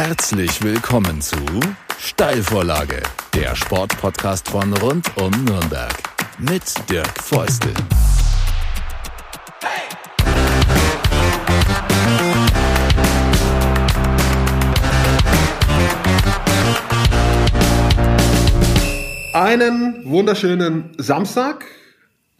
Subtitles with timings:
[0.00, 1.34] Herzlich willkommen zu
[1.98, 3.02] Steilvorlage,
[3.34, 5.92] der Sportpodcast von rund um Nürnberg
[6.38, 7.74] mit Dirk Feustel.
[19.32, 21.64] Einen wunderschönen Samstag.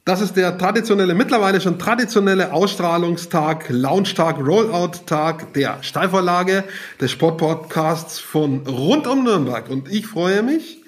[0.09, 6.65] Das ist der traditionelle, mittlerweile schon traditionelle Ausstrahlungstag, Launchtag, Rollout-Tag der Steilvorlage
[6.99, 9.69] des Sportpodcasts von rund um Nürnberg.
[9.69, 10.83] Und ich freue mich,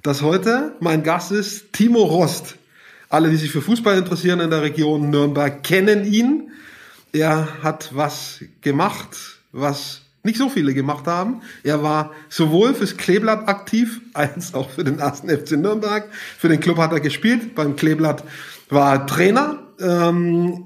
[0.00, 2.54] dass heute mein Gast ist Timo Rost.
[3.10, 6.50] Alle, die sich für Fußball interessieren in der Region Nürnberg, kennen ihn.
[7.12, 11.42] Er hat was gemacht, was nicht so viele gemacht haben.
[11.62, 16.08] Er war sowohl fürs Kleeblatt aktiv als auch für den ersten FC Nürnberg.
[16.38, 17.54] Für den Club hat er gespielt.
[17.54, 18.24] Beim Kleeblatt
[18.68, 19.58] war er Trainer.
[19.80, 20.64] Ähm,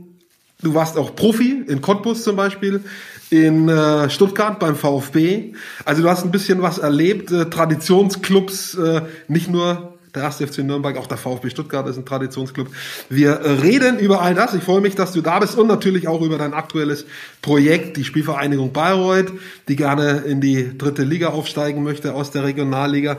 [0.62, 2.82] du warst auch Profi in Cottbus zum Beispiel,
[3.30, 5.54] in äh, Stuttgart beim VfB.
[5.84, 7.30] Also du hast ein bisschen was erlebt.
[7.30, 12.06] Äh, Traditionsclubs, äh, nicht nur der erste FC Nürnberg, auch der VfB Stuttgart ist ein
[12.06, 12.68] Traditionsclub.
[13.08, 14.54] Wir reden über all das.
[14.54, 17.04] Ich freue mich, dass du da bist und natürlich auch über dein aktuelles
[17.42, 19.32] Projekt, die Spielvereinigung Bayreuth,
[19.68, 23.18] die gerne in die dritte Liga aufsteigen möchte aus der Regionalliga.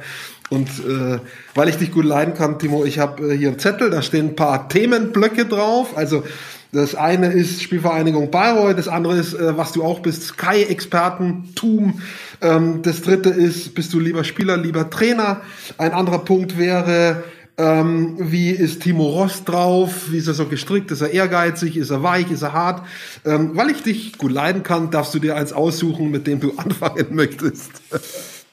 [0.50, 1.19] Und äh,
[1.53, 4.30] weil ich dich gut leiden kann, Timo, ich habe äh, hier einen Zettel, da stehen
[4.30, 5.95] ein paar Themenblöcke drauf.
[5.95, 6.23] Also
[6.72, 12.02] das eine ist Spielvereinigung Bayreuth, das andere ist, äh, was du auch bist, Sky-Expertentum.
[12.41, 15.41] Ähm, das dritte ist, bist du lieber Spieler, lieber Trainer.
[15.78, 17.23] Ein anderer Punkt wäre,
[17.59, 20.11] ähm, wie ist Timo Ross drauf?
[20.11, 20.91] Wie ist er so gestrickt?
[20.91, 21.75] Ist er ehrgeizig?
[21.75, 22.31] Ist er weich?
[22.31, 22.86] Ist er hart?
[23.25, 26.53] Ähm, weil ich dich gut leiden kann, darfst du dir eins aussuchen, mit dem du
[26.58, 27.72] anfangen möchtest.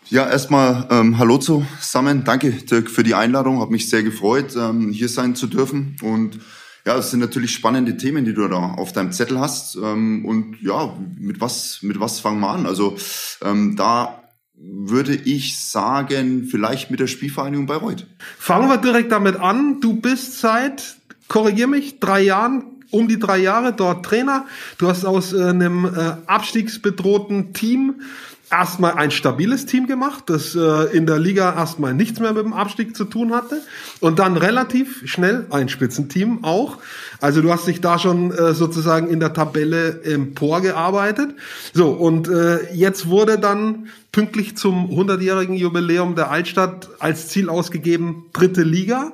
[0.08, 2.22] Ja, erstmal ähm, Hallo zusammen.
[2.22, 3.60] Danke, Dirk, für die Einladung.
[3.60, 5.96] Hab mich sehr gefreut, ähm, hier sein zu dürfen.
[6.00, 6.38] Und
[6.84, 9.74] ja, es sind natürlich spannende Themen, die du da auf deinem Zettel hast.
[9.74, 12.66] Ähm, und ja, mit was, mit was fangen wir an?
[12.66, 12.96] Also
[13.42, 14.22] ähm, da
[14.54, 18.06] würde ich sagen, vielleicht mit der Spielvereinigung Bayreuth.
[18.38, 19.80] Fangen wir direkt damit an.
[19.80, 24.46] Du bist seit, korrigier mich, drei Jahren um die drei Jahre dort Trainer.
[24.78, 28.02] Du hast aus äh, einem äh, abstiegsbedrohten Team
[28.50, 32.52] erstmal ein stabiles Team gemacht, das äh, in der Liga erstmal nichts mehr mit dem
[32.52, 33.60] Abstieg zu tun hatte
[34.00, 36.78] und dann relativ schnell ein Spitzenteam auch.
[37.20, 41.34] Also du hast dich da schon äh, sozusagen in der Tabelle emporgearbeitet.
[41.74, 48.26] So, und äh, jetzt wurde dann pünktlich zum 100-jährigen Jubiläum der Altstadt als Ziel ausgegeben,
[48.32, 49.12] dritte Liga.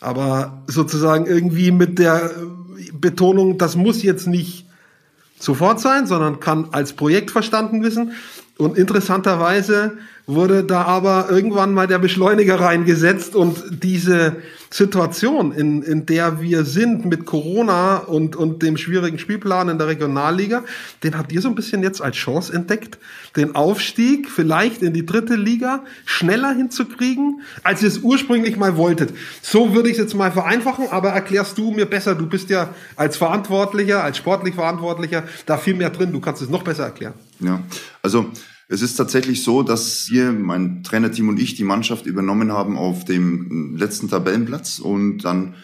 [0.00, 2.30] Aber sozusagen irgendwie mit der
[2.92, 4.66] Betonung, das muss jetzt nicht
[5.40, 8.12] sofort sein, sondern kann als Projekt verstanden wissen.
[8.60, 14.36] Und interessanterweise wurde da aber irgendwann mal der Beschleuniger reingesetzt und diese
[14.72, 19.88] Situation, in, in der wir sind mit Corona und, und dem schwierigen Spielplan in der
[19.88, 20.62] Regionalliga,
[21.02, 22.98] den habt ihr so ein bisschen jetzt als Chance entdeckt,
[23.34, 29.12] den Aufstieg vielleicht in die dritte Liga schneller hinzukriegen, als ihr es ursprünglich mal wolltet.
[29.42, 32.72] So würde ich es jetzt mal vereinfachen, aber erklärst du mir besser, du bist ja
[32.94, 37.14] als Verantwortlicher, als sportlich Verantwortlicher da viel mehr drin, du kannst es noch besser erklären.
[37.40, 37.62] Ja,
[38.02, 38.30] also
[38.72, 43.04] es ist tatsächlich so, dass wir, mein Trainerteam und ich, die Mannschaft übernommen haben auf
[43.04, 45.56] dem letzten Tabellenplatz und dann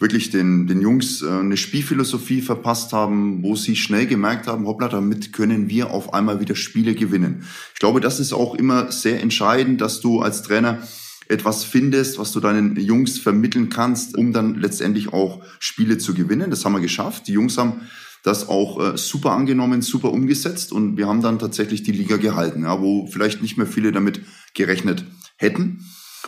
[0.00, 4.88] wirklich den, den Jungs äh, eine Spielphilosophie verpasst haben, wo sie schnell gemerkt haben, hoppla,
[4.88, 7.44] damit können wir auf einmal wieder Spiele gewinnen.
[7.74, 10.82] Ich glaube, das ist auch immer sehr entscheidend, dass du als Trainer
[11.28, 16.50] etwas findest, was du deinen Jungs vermitteln kannst, um dann letztendlich auch Spiele zu gewinnen.
[16.50, 17.28] Das haben wir geschafft.
[17.28, 17.82] Die Jungs haben
[18.22, 22.62] das auch äh, super angenommen, super umgesetzt und wir haben dann tatsächlich die Liga gehalten,
[22.62, 24.20] ja, wo vielleicht nicht mehr viele damit
[24.54, 25.04] gerechnet
[25.36, 25.84] hätten.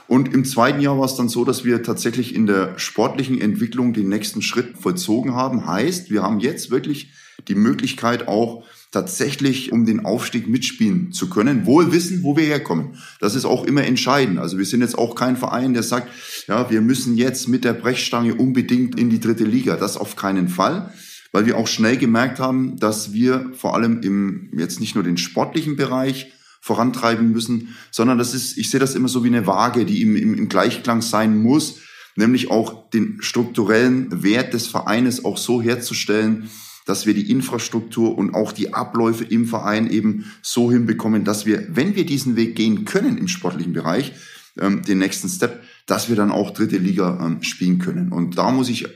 [0.06, 3.92] Und im zweiten Jahr war es dann so, dass wir tatsächlich in der sportlichen Entwicklung
[3.92, 5.66] den nächsten Schritt vollzogen haben.
[5.66, 7.12] Heißt, wir haben jetzt wirklich
[7.48, 12.98] die Möglichkeit auch tatsächlich um den Aufstieg mitspielen zu können, wohl wissen, wo wir herkommen.
[13.20, 14.38] Das ist auch immer entscheidend.
[14.38, 16.08] Also wir sind jetzt auch kein Verein, der sagt,
[16.48, 19.76] ja, wir müssen jetzt mit der Brechstange unbedingt in die dritte Liga.
[19.76, 20.92] Das auf keinen Fall
[21.32, 25.16] weil wir auch schnell gemerkt haben, dass wir vor allem im jetzt nicht nur den
[25.16, 29.86] sportlichen Bereich vorantreiben müssen, sondern das ist, ich sehe das immer so wie eine Waage,
[29.86, 31.78] die im, im, im Gleichklang sein muss,
[32.16, 36.50] nämlich auch den strukturellen Wert des Vereines auch so herzustellen,
[36.84, 41.66] dass wir die Infrastruktur und auch die Abläufe im Verein eben so hinbekommen, dass wir,
[41.70, 44.12] wenn wir diesen Weg gehen können im sportlichen Bereich,
[44.58, 48.12] ähm, den nächsten Step, dass wir dann auch dritte Liga ähm, spielen können.
[48.12, 48.86] Und da muss ich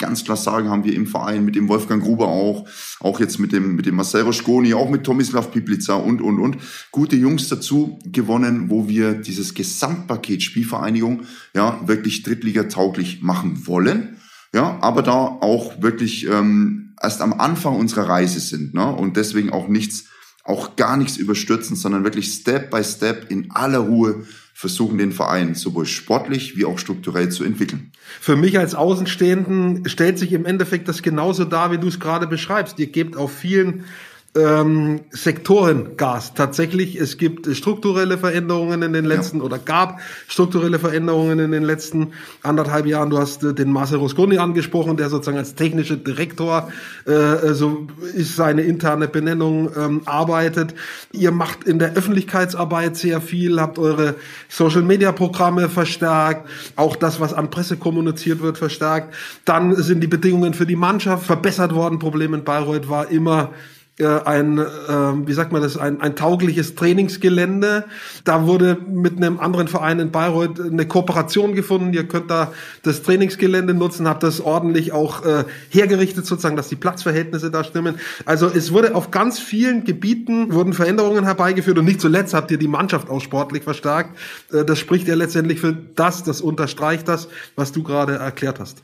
[0.00, 2.66] ganz klar sagen, haben wir im Verein mit dem Wolfgang Gruber auch,
[2.98, 6.56] auch jetzt mit dem, mit dem Marcel Roschkoni, auch mit Tomislav Piplica und, und, und,
[6.90, 11.22] gute Jungs dazu gewonnen, wo wir dieses Gesamtpaket Spielvereinigung,
[11.54, 14.16] ja, wirklich Drittliga-tauglich machen wollen.
[14.52, 19.50] Ja, aber da auch wirklich ähm, erst am Anfang unserer Reise sind, ne, und deswegen
[19.50, 20.06] auch nichts
[20.42, 24.26] auch gar nichts überstürzen, sondern wirklich Step by Step in aller Ruhe
[24.60, 27.92] versuchen, den Verein sowohl sportlich wie auch strukturell zu entwickeln.
[28.20, 32.26] Für mich als Außenstehenden stellt sich im Endeffekt das genauso dar, wie du es gerade
[32.26, 32.78] beschreibst.
[32.78, 33.84] Ihr gebt auf vielen
[34.36, 36.34] ähm, Sektorengas.
[36.34, 39.42] Tatsächlich, es gibt strukturelle Veränderungen in den letzten ja.
[39.42, 42.12] oder gab strukturelle Veränderungen in den letzten
[42.44, 43.10] anderthalb Jahren.
[43.10, 46.70] Du hast äh, den Marcel Rosconi angesprochen, der sozusagen als technischer Direktor
[47.06, 50.74] äh, so ist seine interne Benennung ähm, arbeitet.
[51.12, 54.14] Ihr macht in der Öffentlichkeitsarbeit sehr viel, habt eure
[54.48, 59.12] Social Media Programme verstärkt, auch das, was an Presse kommuniziert wird, verstärkt.
[59.44, 61.98] Dann sind die Bedingungen für die Mannschaft verbessert worden.
[61.98, 64.62] Problem in Bayreuth war immer äh, ein, äh,
[65.26, 67.84] wie sagt man das, ein, ein taugliches Trainingsgelände.
[68.24, 71.92] Da wurde mit einem anderen Verein in Bayreuth eine Kooperation gefunden.
[71.92, 72.52] Ihr könnt da
[72.82, 77.96] das Trainingsgelände nutzen, habt das ordentlich auch äh, hergerichtet, sozusagen, dass die Platzverhältnisse da stimmen.
[78.24, 82.58] Also es wurde auf ganz vielen Gebieten wurden Veränderungen herbeigeführt und nicht zuletzt habt ihr
[82.58, 84.18] die Mannschaft auch sportlich verstärkt.
[84.52, 88.82] Äh, das spricht ja letztendlich für das, das unterstreicht das, was du gerade erklärt hast.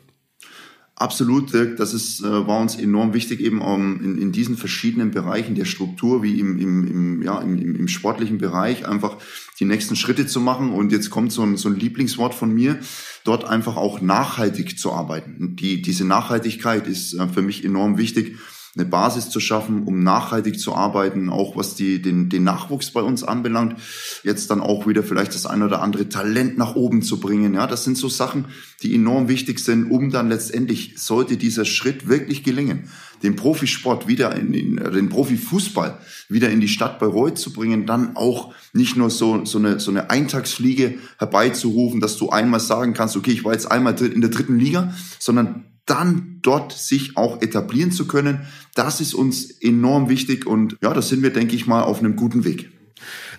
[0.99, 1.53] Absolut.
[1.53, 5.67] Das ist, äh, war uns enorm wichtig, eben um, in, in diesen verschiedenen Bereichen der
[5.67, 9.19] Struktur, wie im, im, im, ja, im, im sportlichen Bereich, einfach
[9.61, 10.73] die nächsten Schritte zu machen.
[10.73, 12.79] Und jetzt kommt so ein, so ein Lieblingswort von mir,
[13.25, 15.55] dort einfach auch nachhaltig zu arbeiten.
[15.57, 18.39] Die, diese Nachhaltigkeit ist äh, für mich enorm wichtig
[18.77, 23.01] eine Basis zu schaffen, um nachhaltig zu arbeiten, auch was die, den, den Nachwuchs bei
[23.01, 23.77] uns anbelangt.
[24.23, 27.55] Jetzt dann auch wieder vielleicht das ein oder andere Talent nach oben zu bringen.
[27.55, 28.47] Ja, das sind so Sachen,
[28.83, 32.91] die enorm wichtig sind, um dann letztendlich, sollte dieser Schritt wirklich gelingen,
[33.23, 38.15] den Profisport wieder in, in den Profifußball wieder in die Stadt Bayreuth zu bringen, dann
[38.15, 43.17] auch nicht nur so, so eine, so eine Eintagsfliege herbeizurufen, dass du einmal sagen kannst,
[43.17, 47.93] okay, ich war jetzt einmal in der dritten Liga, sondern dann dort sich auch etablieren
[47.93, 51.83] zu können, das ist uns enorm wichtig und ja, da sind wir, denke ich mal,
[51.83, 52.71] auf einem guten Weg.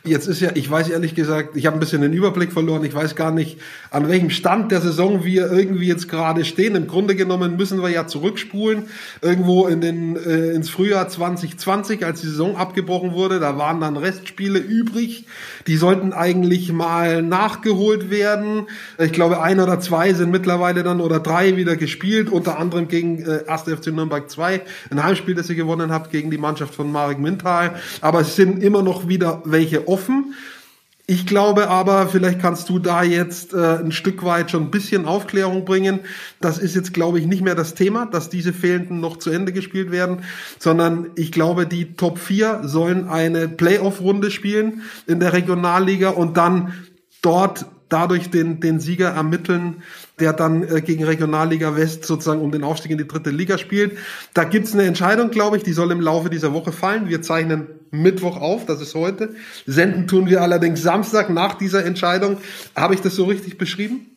[0.04, 2.84] Jetzt ist ja, ich weiß ehrlich gesagt, ich habe ein bisschen den Überblick verloren.
[2.86, 3.60] Ich weiß gar nicht,
[3.92, 6.76] an welchem Stand der Saison wir irgendwie jetzt gerade stehen.
[6.76, 8.84] Im Grunde genommen müssen wir ja zurückspulen,
[9.22, 13.40] irgendwo in den, äh, ins Frühjahr 2020, als die Saison abgebrochen wurde.
[13.40, 15.26] Da waren dann Restspiele übrig.
[15.68, 18.68] Die sollten eigentlich mal nachgeholt werden.
[18.98, 23.22] Ich glaube, ein oder zwei sind mittlerweile dann oder drei wieder gespielt, unter anderem gegen
[23.24, 23.64] äh, 1.
[23.64, 24.62] FC Nürnberg 2,
[24.92, 27.76] ein Heimspiel, das ihr gewonnen habt gegen die Mannschaft von Marek Mintal.
[28.02, 29.97] Aber es sind immer noch wieder welche offen.
[31.10, 35.06] Ich glaube aber, vielleicht kannst du da jetzt äh, ein Stück weit schon ein bisschen
[35.06, 36.02] Aufklärung bringen.
[36.42, 39.54] Das ist jetzt, glaube ich, nicht mehr das Thema, dass diese Fehlenden noch zu Ende
[39.54, 40.24] gespielt werden,
[40.60, 46.74] sondern ich glaube, die Top 4 sollen eine Playoff-Runde spielen in der Regionalliga und dann
[47.22, 49.84] dort dadurch den, den Sieger ermitteln,
[50.20, 53.98] der dann äh, gegen Regionalliga West sozusagen um den Aufstieg in die dritte Liga spielt.
[54.34, 57.10] Da gibt's eine Entscheidung, glaube ich, die soll im Laufe dieser Woche fallen.
[57.10, 59.36] Wir zeichnen Mittwoch auf, das ist heute.
[59.66, 62.38] Senden tun wir allerdings Samstag nach dieser Entscheidung.
[62.76, 64.08] Habe ich das so richtig beschrieben?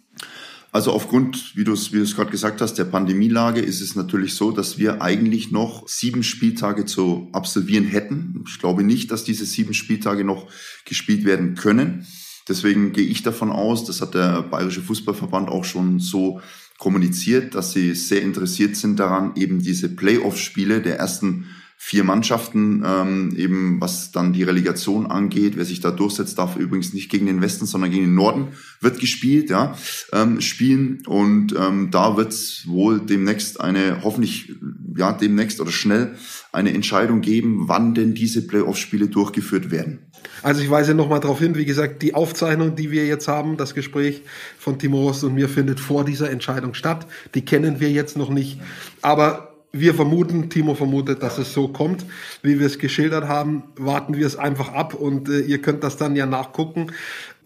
[0.73, 3.97] Also aufgrund, wie du es wie du es gerade gesagt hast, der Pandemielage ist es
[3.97, 8.45] natürlich so, dass wir eigentlich noch sieben Spieltage zu absolvieren hätten.
[8.47, 10.47] Ich glaube nicht, dass diese sieben Spieltage noch
[10.85, 12.07] gespielt werden können.
[12.51, 16.41] Deswegen gehe ich davon aus, das hat der Bayerische Fußballverband auch schon so
[16.79, 21.47] kommuniziert, dass sie sehr interessiert sind daran, eben diese Playoff-Spiele der ersten
[21.83, 25.57] vier Mannschaften, ähm, eben was dann die Relegation angeht.
[25.57, 28.49] Wer sich da durchsetzt, darf übrigens nicht gegen den Westen, sondern gegen den Norden
[28.81, 29.75] wird gespielt, ja,
[30.13, 31.03] ähm, spielen.
[31.07, 34.53] Und ähm, da wird es wohl demnächst eine, hoffentlich,
[34.95, 36.17] ja, demnächst oder schnell
[36.53, 40.01] eine Entscheidung geben, wann denn diese Playoff-Spiele durchgeführt werden.
[40.43, 43.75] Also ich weise nochmal darauf hin, wie gesagt, die Aufzeichnung, die wir jetzt haben, das
[43.75, 44.23] Gespräch
[44.59, 47.07] von Timo Rost und mir findet vor dieser Entscheidung statt.
[47.35, 48.59] Die kennen wir jetzt noch nicht.
[49.03, 52.05] Aber wir vermuten, Timo vermutet, dass es so kommt,
[52.43, 53.65] wie wir es geschildert haben.
[53.77, 56.93] Warten wir es einfach ab und äh, ihr könnt das dann ja nachgucken.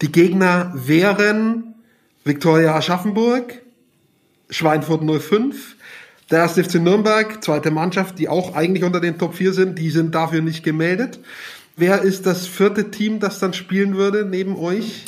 [0.01, 1.75] Die Gegner wären
[2.23, 3.61] Viktoria Aschaffenburg,
[4.49, 5.74] Schweinfurt 05,
[6.31, 6.53] der 1.
[6.53, 10.41] FC Nürnberg, zweite Mannschaft, die auch eigentlich unter den Top 4 sind, die sind dafür
[10.41, 11.19] nicht gemeldet.
[11.77, 15.05] Wer ist das vierte Team, das dann spielen würde neben euch?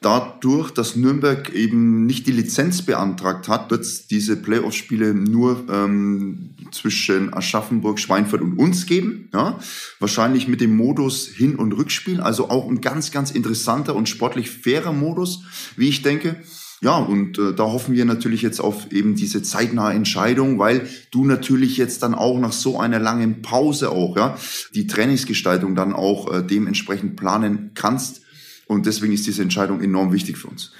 [0.00, 6.50] Dadurch, dass Nürnberg eben nicht die Lizenz beantragt hat, wird es diese Playoff-Spiele nur ähm,
[6.70, 9.28] zwischen Aschaffenburg, Schweinfurt und uns geben.
[9.34, 9.58] Ja?
[9.98, 14.50] Wahrscheinlich mit dem Modus Hin- und Rückspiel, also auch ein ganz, ganz interessanter und sportlich
[14.50, 15.42] fairer Modus,
[15.76, 16.36] wie ich denke.
[16.80, 21.24] Ja, und äh, da hoffen wir natürlich jetzt auf eben diese zeitnahe Entscheidung, weil du
[21.24, 24.38] natürlich jetzt dann auch nach so einer langen Pause auch, ja,
[24.74, 28.22] die Trainingsgestaltung dann auch äh, dementsprechend planen kannst
[28.66, 30.72] und deswegen ist diese Entscheidung enorm wichtig für uns.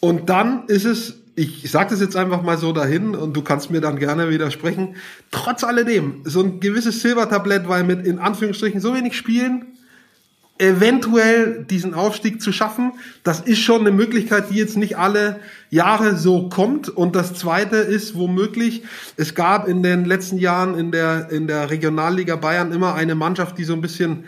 [0.00, 3.70] Und dann ist es ich sage das jetzt einfach mal so dahin und du kannst
[3.70, 4.96] mir dann gerne widersprechen.
[5.30, 9.71] Trotz alledem, so ein gewisses Silbertablett, weil mit in Anführungsstrichen so wenig Spielen,
[10.58, 12.92] eventuell diesen Aufstieg zu schaffen,
[13.24, 15.40] das ist schon eine Möglichkeit, die jetzt nicht alle
[15.70, 16.88] Jahre so kommt.
[16.88, 18.84] Und das Zweite ist womöglich,
[19.16, 23.58] es gab in den letzten Jahren in der, in der Regionalliga Bayern immer eine Mannschaft,
[23.58, 24.24] die so ein bisschen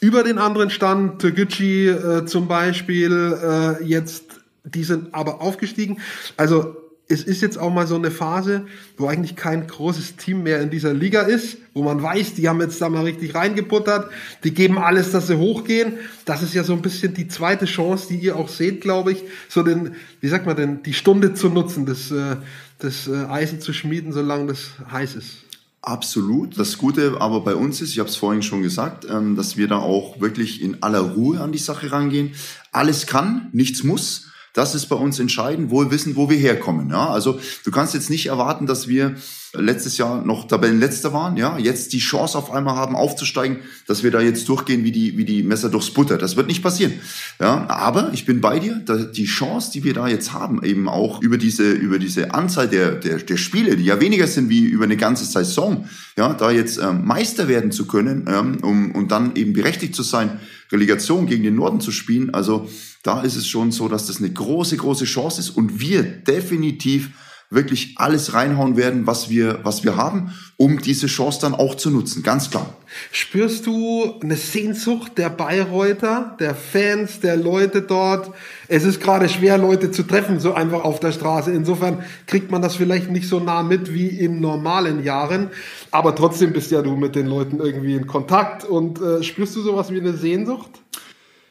[0.00, 6.00] über den anderen stand, Türkgücü äh, zum Beispiel, äh, jetzt die sind aber aufgestiegen.
[6.36, 6.76] Also
[7.10, 8.66] es ist jetzt auch mal so eine Phase,
[8.98, 12.60] wo eigentlich kein großes Team mehr in dieser Liga ist, wo man weiß, die haben
[12.60, 14.10] jetzt da mal richtig reingebuttert,
[14.44, 15.94] die geben alles, dass sie hochgehen.
[16.26, 19.24] Das ist ja so ein bisschen die zweite Chance, die ihr auch seht, glaube ich,
[19.48, 22.36] so den, wie sagt man denn, die Stunde zu nutzen, das, äh,
[22.78, 25.44] das äh, Eisen zu schmieden, solange das heiß ist.
[25.80, 26.58] Absolut.
[26.58, 29.66] Das Gute aber bei uns ist, ich habe es vorhin schon gesagt, ähm, dass wir
[29.66, 32.32] da auch wirklich in aller Ruhe an die Sache rangehen.
[32.70, 34.26] Alles kann, nichts muss.
[34.52, 36.90] Das ist bei uns entscheidend, wohl wissen, wo wir herkommen.
[36.90, 39.16] Ja, also du kannst jetzt nicht erwarten, dass wir
[39.54, 44.10] letztes Jahr noch Tabellenletzter waren, ja, jetzt die Chance auf einmal haben aufzusteigen, dass wir
[44.10, 46.18] da jetzt durchgehen wie die wie die Messer durchs Butter.
[46.18, 46.94] Das wird nicht passieren.
[47.40, 51.22] Ja, aber ich bin bei dir, die Chance, die wir da jetzt haben, eben auch
[51.22, 54.84] über diese über diese Anzahl der der, der Spiele, die ja weniger sind wie über
[54.84, 59.34] eine ganze Saison, ja, da jetzt ähm, Meister werden zu können, ähm, um und dann
[59.36, 60.40] eben berechtigt zu sein,
[60.70, 62.32] Relegation gegen den Norden zu spielen.
[62.34, 62.68] Also
[63.02, 67.10] da ist es schon so, dass das eine große große Chance ist und wir definitiv
[67.50, 71.90] wirklich alles reinhauen werden, was wir, was wir haben, um diese Chance dann auch zu
[71.90, 72.22] nutzen.
[72.22, 72.77] Ganz klar.
[73.12, 78.30] Spürst du eine Sehnsucht der Bayreuther, der Fans, der Leute dort?
[78.68, 81.52] Es ist gerade schwer, Leute zu treffen, so einfach auf der Straße.
[81.52, 85.50] Insofern kriegt man das vielleicht nicht so nah mit wie in normalen Jahren.
[85.90, 88.64] Aber trotzdem bist ja du mit den Leuten irgendwie in Kontakt.
[88.64, 90.70] Und äh, spürst du sowas wie eine Sehnsucht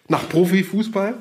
[0.08, 1.16] nach Profifußball?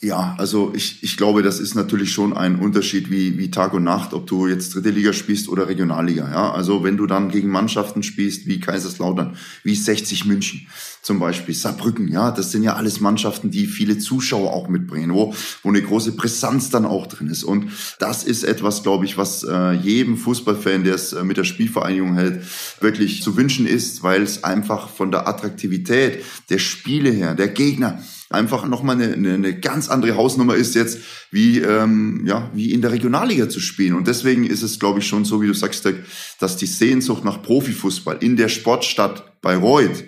[0.00, 3.82] Ja, also ich, ich glaube, das ist natürlich schon ein Unterschied wie, wie Tag und
[3.82, 6.30] Nacht, ob du jetzt dritte Liga spielst oder Regionalliga.
[6.30, 10.68] Ja, also wenn du dann gegen Mannschaften spielst wie Kaiserslautern, wie 60 München
[11.02, 15.34] zum Beispiel, Saarbrücken, ja, das sind ja alles Mannschaften, die viele Zuschauer auch mitbringen, wo,
[15.64, 17.42] wo eine große Brisanz dann auch drin ist.
[17.42, 21.44] Und das ist etwas, glaube ich, was äh, jedem Fußballfan, der es äh, mit der
[21.44, 22.44] Spielvereinigung hält,
[22.80, 28.00] wirklich zu wünschen ist, weil es einfach von der Attraktivität der Spiele her, der Gegner,
[28.30, 30.98] einfach nochmal eine, eine, eine ganz andere Hausnummer ist jetzt,
[31.30, 33.94] wie, ähm, ja, wie in der Regionalliga zu spielen.
[33.94, 35.88] Und deswegen ist es, glaube ich, schon so, wie du sagst,
[36.38, 40.04] dass die Sehnsucht nach Profifußball in der Sportstadt Bayreuth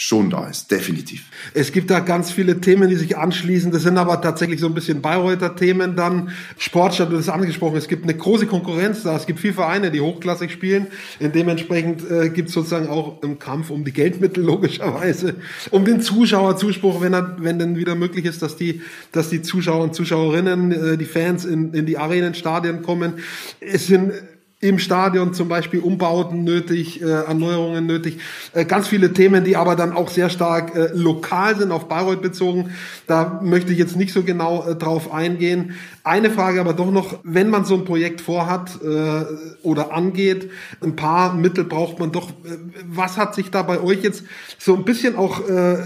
[0.00, 1.24] schon da ist, definitiv.
[1.54, 3.72] Es gibt da ganz viele Themen, die sich anschließen.
[3.72, 6.30] Das sind aber tatsächlich so ein bisschen Bayreuther Themen dann.
[6.56, 9.16] Sportstadt, du hast angesprochen, es gibt eine große Konkurrenz da.
[9.16, 10.86] Es gibt viele Vereine, die hochklassig spielen.
[11.18, 15.34] Und dementsprechend äh, gibt es sozusagen auch im Kampf um die Geldmittel logischerweise,
[15.72, 19.82] um den Zuschauerzuspruch, wenn er, wenn denn wieder möglich ist, dass die, dass die Zuschauer
[19.82, 23.14] und Zuschauerinnen, äh, die Fans in, in die Arenen, Stadien kommen.
[23.58, 24.12] Es sind
[24.60, 28.18] im Stadion zum Beispiel Umbauten nötig, äh, Erneuerungen nötig.
[28.52, 32.22] Äh, ganz viele Themen, die aber dann auch sehr stark äh, lokal sind, auf Bayreuth
[32.22, 32.70] bezogen.
[33.06, 35.74] Da möchte ich jetzt nicht so genau äh, drauf eingehen.
[36.08, 39.24] Eine Frage aber doch noch, wenn man so ein Projekt vorhat äh,
[39.62, 40.50] oder angeht,
[40.80, 42.30] ein paar Mittel braucht man doch.
[42.30, 44.24] Äh, was hat sich da bei euch jetzt
[44.56, 45.76] so ein bisschen auch äh,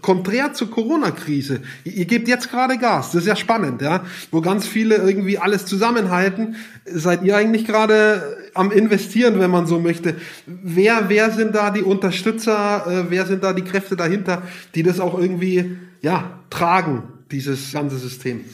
[0.00, 1.60] konträr zur Corona-Krise?
[1.82, 5.66] Ihr, gebt jetzt gerade Gas, das ist ja spannend, ja, wo ganz viele irgendwie alles
[5.66, 6.54] zusammenhalten.
[6.84, 10.14] Seid ihr eigentlich gerade am Investieren, wenn man so möchte?
[10.46, 12.86] Wer, wer sind da die Unterstützer?
[12.86, 14.42] Äh, wer sind da die Kräfte dahinter,
[14.76, 18.44] die das auch irgendwie ja tragen, dieses ganze System?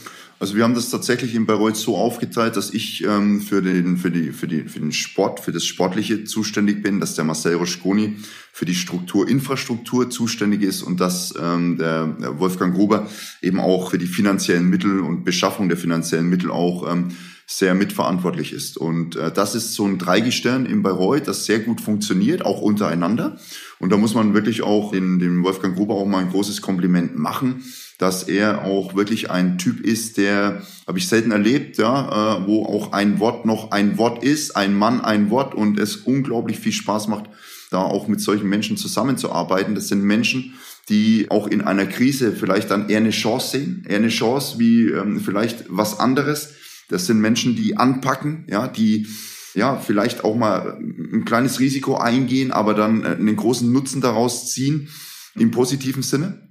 [0.40, 4.11] Also wir haben das tatsächlich in Bayreuth so aufgeteilt, dass ich ähm, für, den, für,
[4.12, 8.16] die, für, die, für den Sport, für das Sportliche zuständig bin, dass der Marcel Roschkoni
[8.52, 13.09] für die Strukturinfrastruktur zuständig ist und dass ähm, der Wolfgang Gruber
[13.42, 17.09] eben auch für die finanziellen Mittel und Beschaffung der finanziellen Mittel auch ähm,
[17.50, 18.76] sehr mitverantwortlich ist.
[18.76, 23.38] Und äh, das ist so ein Dreigestirn in Bayreuth, das sehr gut funktioniert, auch untereinander.
[23.78, 27.18] Und da muss man wirklich auch den, den Wolfgang Gruber auch mal ein großes Kompliment
[27.18, 27.64] machen
[27.98, 32.64] dass er auch wirklich ein Typ ist, der habe ich selten erlebt, ja, äh, wo
[32.64, 36.72] auch ein Wort noch ein Wort ist, ein Mann ein Wort und es unglaublich viel
[36.72, 37.24] Spaß macht,
[37.70, 39.74] da auch mit solchen Menschen zusammenzuarbeiten.
[39.74, 40.54] Das sind Menschen,
[40.88, 44.86] die auch in einer Krise vielleicht dann eher eine Chance sehen, eher eine Chance wie
[44.90, 46.54] ähm, vielleicht was anderes.
[46.88, 49.07] Das sind Menschen, die anpacken, ja, die
[49.54, 54.50] ja vielleicht auch mal ein kleines Risiko eingehen, aber dann äh, einen großen Nutzen daraus
[54.52, 54.88] ziehen
[55.35, 56.49] im positiven Sinne.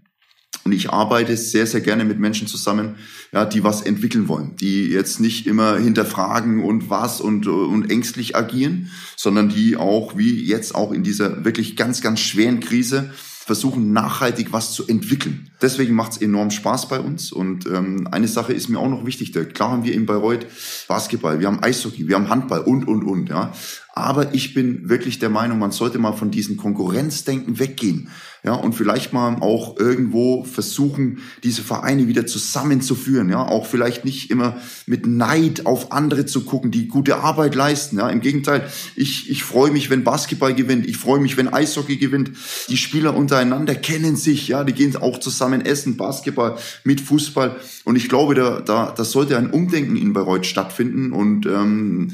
[0.63, 2.96] Und ich arbeite sehr, sehr gerne mit Menschen zusammen,
[3.32, 8.36] ja, die was entwickeln wollen, die jetzt nicht immer hinterfragen und was und, und ängstlich
[8.36, 13.12] agieren, sondern die auch, wie jetzt auch in dieser wirklich ganz, ganz schweren Krise,
[13.47, 15.49] versuchen nachhaltig was zu entwickeln.
[15.61, 17.31] Deswegen macht es enorm Spaß bei uns.
[17.31, 19.31] Und ähm, eine Sache ist mir auch noch wichtig.
[19.31, 20.45] Da, klar haben wir in Bayreuth
[20.89, 23.29] Basketball, wir haben Eishockey, wir haben Handball und, und, und.
[23.29, 23.53] Ja.
[23.93, 28.09] Aber ich bin wirklich der Meinung, man sollte mal von diesem Konkurrenzdenken weggehen.
[28.44, 33.29] Ja, und vielleicht mal auch irgendwo versuchen, diese Vereine wieder zusammenzuführen.
[33.29, 37.98] Ja, auch vielleicht nicht immer mit Neid auf andere zu gucken, die gute Arbeit leisten.
[37.98, 40.86] Ja, im Gegenteil, ich, ich freue mich, wenn Basketball gewinnt.
[40.86, 42.32] Ich freue mich, wenn Eishockey gewinnt.
[42.70, 44.48] Die Spieler untereinander kennen sich.
[44.48, 47.56] Ja, die gehen auch zusammen essen, Basketball mit Fußball.
[47.86, 52.13] Und ich glaube, da, da, da sollte ein Umdenken in Bayreuth stattfinden und, ähm,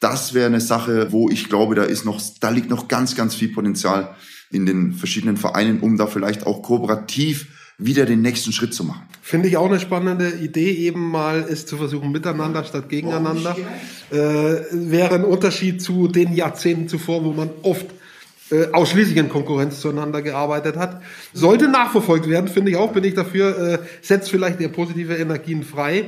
[0.00, 3.34] das wäre eine Sache, wo ich glaube, da ist noch, da liegt noch ganz, ganz
[3.34, 4.14] viel Potenzial
[4.50, 9.02] in den verschiedenen Vereinen, um da vielleicht auch kooperativ wieder den nächsten Schritt zu machen.
[9.22, 13.56] Finde ich auch eine spannende Idee, eben mal es zu versuchen, miteinander statt gegeneinander.
[14.10, 17.86] Oh, äh, wäre ein Unterschied zu den Jahrzehnten zuvor, wo man oft
[18.50, 21.02] äh, ausschließlich in Konkurrenz zueinander gearbeitet hat.
[21.34, 25.62] Sollte nachverfolgt werden, finde ich auch, bin ich dafür, äh, setzt vielleicht eher positive Energien
[25.62, 26.06] frei.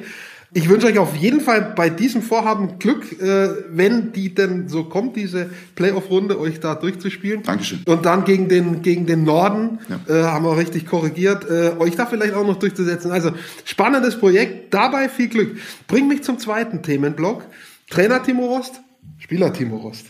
[0.52, 4.84] Ich wünsche euch auf jeden Fall bei diesem Vorhaben Glück, äh, wenn die denn so
[4.84, 7.44] kommt, diese Playoff-Runde, euch da durchzuspielen.
[7.44, 7.82] Dankeschön.
[7.86, 10.22] Und dann gegen den, gegen den Norden, ja.
[10.22, 13.12] äh, haben wir richtig korrigiert, äh, euch da vielleicht auch noch durchzusetzen.
[13.12, 13.30] Also
[13.64, 15.56] spannendes Projekt, dabei viel Glück.
[15.86, 17.44] Bring mich zum zweiten Themenblock.
[17.88, 18.80] Trainer Timo Rost,
[19.18, 20.06] Spieler Timo Rost.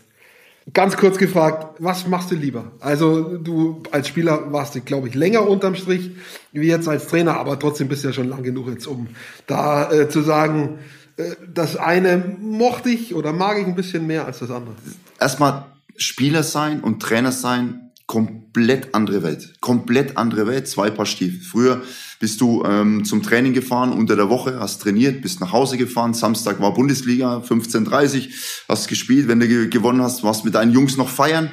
[0.73, 2.73] Ganz kurz gefragt, was machst du lieber?
[2.81, 6.11] Also du als Spieler warst du, glaube ich, länger unterm Strich
[6.53, 9.09] wie jetzt als Trainer, aber trotzdem bist du ja schon lang genug jetzt, um
[9.47, 10.79] da äh, zu sagen,
[11.17, 14.75] äh, das eine mochte ich oder mag ich ein bisschen mehr als das andere.
[15.19, 19.55] Erstmal Spieler sein und Trainer sein komplett andere Welt.
[19.61, 21.41] Komplett andere Welt, zwei Paar Stiefel.
[21.41, 21.83] Früher
[22.21, 26.15] bist du ähm, zum Training gefahren unter der Woche, hast trainiert, bist nach Hause gefahren.
[26.15, 28.29] Samstag war Bundesliga, 15.30
[28.69, 29.27] hast gespielt.
[29.27, 31.51] Wenn du ge gewonnen hast, warst mit deinen Jungs noch feiern.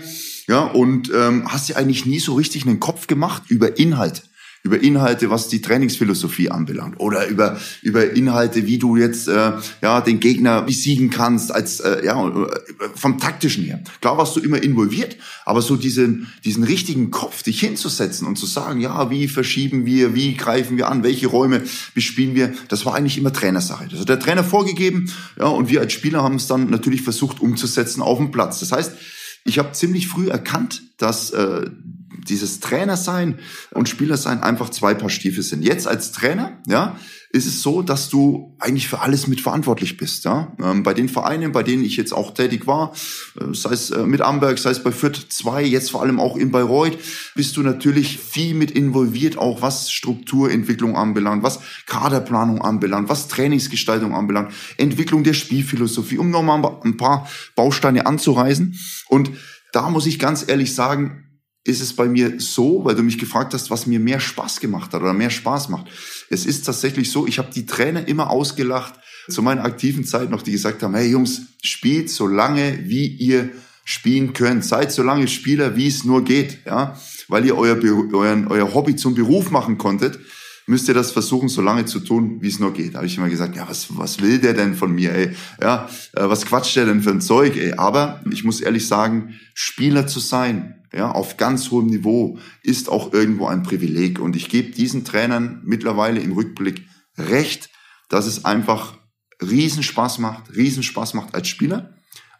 [0.47, 4.26] Ja, und ähm, hast dir eigentlich nie so richtig einen Kopf gemacht über Inhalt
[4.63, 10.01] über Inhalte, was die Trainingsphilosophie anbelangt oder über über Inhalte, wie du jetzt äh, ja
[10.01, 12.47] den Gegner besiegen kannst als äh, ja
[12.95, 13.81] vom taktischen her.
[14.01, 18.45] Klar warst du immer involviert, aber so diesen diesen richtigen Kopf, dich hinzusetzen und zu
[18.45, 22.96] sagen, ja, wie verschieben wir, wie greifen wir an, welche Räume bespielen wir, das war
[22.96, 23.87] eigentlich immer Trainersache.
[23.89, 27.39] Das hat der Trainer vorgegeben, ja, und wir als Spieler haben es dann natürlich versucht
[27.39, 28.59] umzusetzen auf dem Platz.
[28.59, 28.93] Das heißt,
[29.46, 31.70] ich habe ziemlich früh erkannt, dass äh,
[32.27, 33.39] dieses Trainer sein
[33.72, 35.63] und Spieler sein einfach zwei Paar Stiefel sind.
[35.63, 36.98] Jetzt als Trainer, ja,
[37.31, 40.24] ist es so, dass du eigentlich für alles mitverantwortlich bist.
[40.24, 40.55] Ja?
[40.63, 42.93] Ähm, bei den Vereinen, bei denen ich jetzt auch tätig war,
[43.39, 46.37] äh, sei es äh, mit Amberg, sei es bei Fürth 2, jetzt vor allem auch
[46.37, 46.98] in Bayreuth,
[47.35, 54.15] bist du natürlich viel mit involviert, auch was Strukturentwicklung anbelangt, was Kaderplanung anbelangt, was Trainingsgestaltung
[54.15, 58.79] anbelangt, Entwicklung der Spielphilosophie, um nochmal ein paar Bausteine anzureisen.
[59.09, 59.31] Und
[59.74, 61.26] da muss ich ganz ehrlich sagen,
[61.68, 64.94] ist es bei mir so, weil du mich gefragt hast, was mir mehr Spaß gemacht
[64.94, 65.88] hat oder mehr Spaß macht.
[66.30, 68.94] Es ist tatsächlich so, ich habe die Trainer immer ausgelacht
[69.30, 73.50] zu meiner aktiven Zeit noch, die gesagt haben, hey Jungs, spielt so lange, wie ihr
[73.84, 74.64] spielen könnt.
[74.64, 77.77] Seid so lange Spieler, wie es nur geht, ja, weil ihr euer,
[78.14, 80.20] euer, euer Hobby zum Beruf machen konntet
[80.68, 82.94] müsst ihr das versuchen, so lange zu tun, wie es nur geht.
[82.94, 85.32] Da habe ich immer gesagt, ja, was, was will der denn von mir, ey?
[85.62, 87.74] Ja, äh, was quatscht der denn für ein Zeug, ey?
[87.74, 93.13] Aber ich muss ehrlich sagen, Spieler zu sein, ja, auf ganz hohem Niveau, ist auch
[93.13, 94.19] irgendwo ein Privileg.
[94.19, 97.69] Und ich gebe diesen Trainern mittlerweile im Rückblick recht,
[98.09, 98.97] dass es einfach
[99.41, 101.95] Riesenspaß macht, Riesenspaß macht als Spieler.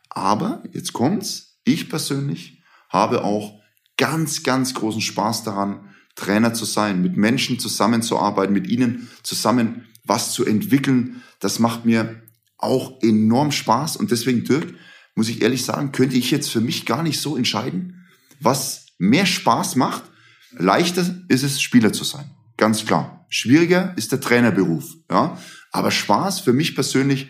[0.10, 3.60] Aber, jetzt kommt's, ich persönlich habe auch
[3.98, 10.34] ganz, ganz großen Spaß daran, Trainer zu sein, mit Menschen zusammenzuarbeiten, mit ihnen zusammen was
[10.34, 11.22] zu entwickeln.
[11.40, 12.24] Das macht mir
[12.58, 13.98] auch enorm Spaß.
[13.98, 14.74] Und deswegen, Dirk,
[15.16, 17.97] muss ich ehrlich sagen, könnte ich jetzt für mich gar nicht so entscheiden,
[18.40, 20.04] was mehr Spaß macht.
[20.52, 22.30] Leichter ist es, Spieler zu sein.
[22.58, 23.26] Ganz klar.
[23.30, 24.86] Schwieriger ist der Trainerberuf.
[25.12, 25.38] Ja?
[25.72, 27.30] Aber Spaß für mich persönlich,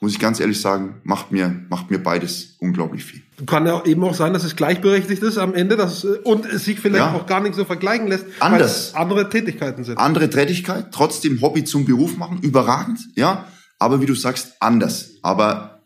[0.00, 3.22] muss ich ganz ehrlich sagen, macht mir, macht mir beides unglaublich viel.
[3.46, 6.78] Kann ja eben auch sein, dass es gleichberechtigt ist am Ende dass, und es sich
[6.78, 7.14] vielleicht ja.
[7.14, 8.94] auch gar nicht so vergleichen lässt, Anders.
[8.94, 9.98] weil andere Tätigkeiten sind.
[9.98, 13.46] Andere Tätigkeit, trotzdem Hobby zum Beruf machen, überragend, ja.
[13.80, 15.10] Aber wie du sagst, anders.
[15.22, 15.77] Aber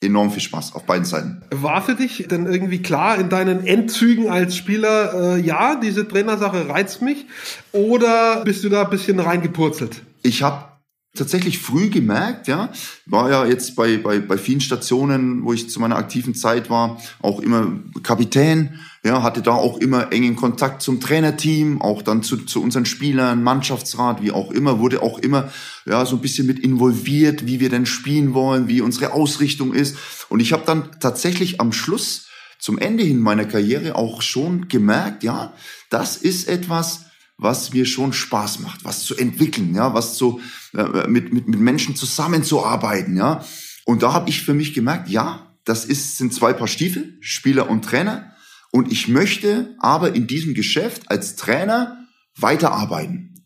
[0.00, 1.42] enorm viel Spaß auf beiden Seiten.
[1.50, 6.68] War für dich denn irgendwie klar in deinen Endzügen als Spieler, äh, ja, diese Trainersache
[6.68, 7.26] reizt mich?
[7.72, 10.02] Oder bist du da ein bisschen reingepurzelt?
[10.22, 10.69] Ich habe
[11.14, 12.72] tatsächlich früh gemerkt, ja,
[13.06, 17.00] war ja jetzt bei, bei, bei vielen Stationen, wo ich zu meiner aktiven Zeit war,
[17.20, 22.36] auch immer Kapitän, ja, hatte da auch immer engen Kontakt zum Trainerteam, auch dann zu,
[22.36, 25.50] zu unseren Spielern, Mannschaftsrat, wie auch immer, wurde auch immer
[25.86, 29.96] ja so ein bisschen mit involviert, wie wir denn spielen wollen, wie unsere Ausrichtung ist.
[30.28, 35.24] Und ich habe dann tatsächlich am Schluss zum Ende hin meiner Karriere auch schon gemerkt,
[35.24, 35.54] ja,
[35.88, 37.06] das ist etwas,
[37.40, 40.40] was mir schon Spaß macht, was zu entwickeln, ja, was zu
[40.74, 43.44] äh, mit, mit, mit Menschen zusammenzuarbeiten, ja.
[43.84, 47.70] Und da habe ich für mich gemerkt, ja, das ist, sind zwei Paar Stiefel, Spieler
[47.70, 48.34] und Trainer.
[48.70, 53.42] Und ich möchte aber in diesem Geschäft als Trainer weiterarbeiten.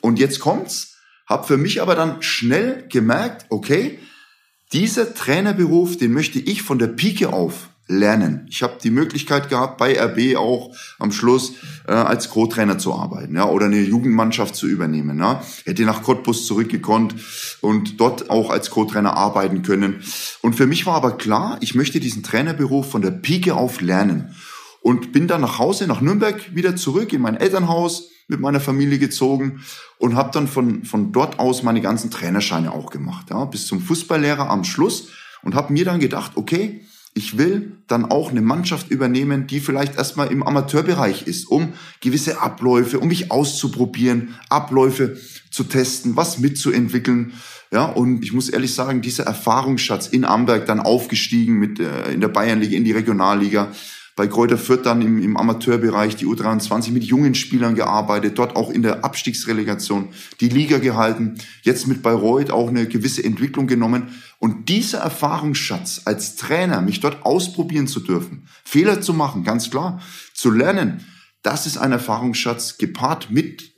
[0.00, 0.96] Und jetzt kommt's,
[1.26, 3.98] habe für mich aber dann schnell gemerkt, okay,
[4.72, 8.46] dieser Trainerberuf, den möchte ich von der Pike auf lernen.
[8.48, 11.52] Ich habe die Möglichkeit gehabt, bei RB auch am Schluss
[11.86, 15.18] äh, als Co-Trainer zu arbeiten ja, oder eine Jugendmannschaft zu übernehmen.
[15.18, 15.42] Ja.
[15.64, 17.14] Hätte nach Cottbus zurückgekonnt
[17.60, 20.02] und dort auch als Co-Trainer arbeiten können.
[20.40, 24.34] Und für mich war aber klar, ich möchte diesen Trainerberuf von der Pike auf lernen.
[24.80, 28.98] Und bin dann nach Hause, nach Nürnberg, wieder zurück in mein Elternhaus mit meiner Familie
[28.98, 29.62] gezogen
[29.98, 33.30] und habe dann von, von dort aus meine ganzen Trainerscheine auch gemacht.
[33.30, 35.08] Ja, bis zum Fußballlehrer am Schluss
[35.42, 36.82] und habe mir dann gedacht, okay,
[37.14, 42.40] ich will dann auch eine Mannschaft übernehmen, die vielleicht erstmal im Amateurbereich ist, um gewisse
[42.40, 45.16] Abläufe, um mich auszuprobieren, Abläufe
[45.50, 47.32] zu testen, was mitzuentwickeln.
[47.72, 52.20] Ja, und ich muss ehrlich sagen, dieser Erfahrungsschatz in Amberg dann aufgestiegen mit äh, in
[52.20, 53.72] der Bayernliga, in die Regionalliga,
[54.16, 58.70] bei Kräuter Fürth dann im, im Amateurbereich die U23 mit jungen Spielern gearbeitet, dort auch
[58.70, 64.14] in der Abstiegsrelegation die Liga gehalten, jetzt mit Bayreuth auch eine gewisse Entwicklung genommen.
[64.38, 70.00] Und dieser Erfahrungsschatz als Trainer, mich dort ausprobieren zu dürfen, Fehler zu machen, ganz klar,
[70.32, 71.04] zu lernen,
[71.42, 73.72] das ist ein Erfahrungsschatz gepaart mit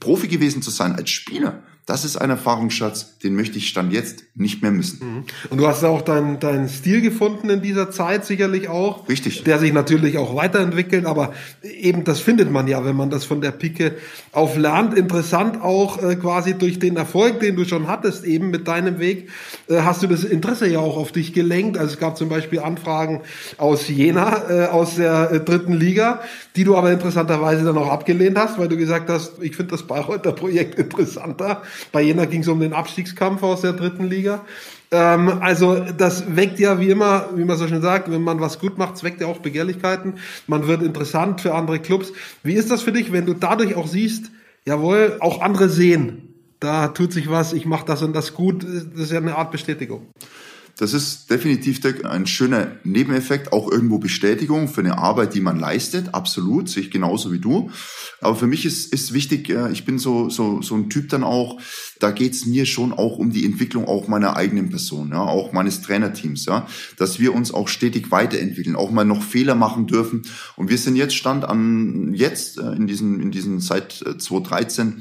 [0.00, 1.62] Profi gewesen zu sein als Spieler.
[1.88, 4.98] Das ist ein Erfahrungsschatz, den möchte ich Stand jetzt nicht mehr missen.
[5.00, 5.24] Mhm.
[5.48, 9.08] Und du hast auch deinen dein Stil gefunden in dieser Zeit sicherlich auch.
[9.08, 9.42] Richtig.
[9.44, 13.40] Der sich natürlich auch weiterentwickelt, aber eben das findet man ja, wenn man das von
[13.40, 13.96] der Pike
[14.32, 14.92] auf lernt.
[14.98, 19.30] Interessant auch äh, quasi durch den Erfolg, den du schon hattest, eben mit deinem Weg,
[19.70, 21.78] äh, hast du das Interesse ja auch auf dich gelenkt.
[21.78, 23.22] Also es gab zum Beispiel Anfragen
[23.56, 26.20] aus Jena, äh, aus der äh, dritten Liga,
[26.54, 29.84] die du aber interessanterweise dann auch abgelehnt hast, weil du gesagt hast, ich finde das
[29.84, 31.62] Bayreuther Projekt interessanter.
[31.92, 34.44] Bei Jena ging es um den Abstiegskampf aus der dritten Liga.
[34.90, 38.58] Ähm, also das weckt ja wie immer, wie man so schön sagt, wenn man was
[38.58, 40.14] gut macht, weckt ja auch Begehrlichkeiten.
[40.46, 42.12] Man wird interessant für andere Clubs.
[42.42, 44.30] Wie ist das für dich, wenn du dadurch auch siehst,
[44.64, 49.04] jawohl, auch andere sehen, da tut sich was, ich mache das und das gut, das
[49.04, 50.08] ist ja eine Art Bestätigung.
[50.78, 56.14] Das ist definitiv ein schöner Nebeneffekt, auch irgendwo Bestätigung für eine Arbeit, die man leistet.
[56.14, 57.70] Absolut, sehe ich genauso wie du.
[58.20, 61.60] Aber für mich ist, ist wichtig, ich bin so, so, so ein Typ dann auch,
[61.98, 65.82] da geht's mir schon auch um die Entwicklung auch meiner eigenen Person, ja, auch meines
[65.82, 70.22] Trainerteams, ja, dass wir uns auch stetig weiterentwickeln, auch mal noch Fehler machen dürfen.
[70.54, 75.00] Und wir sind jetzt Stand an jetzt äh, in diesen, in diesen seit 2013 äh,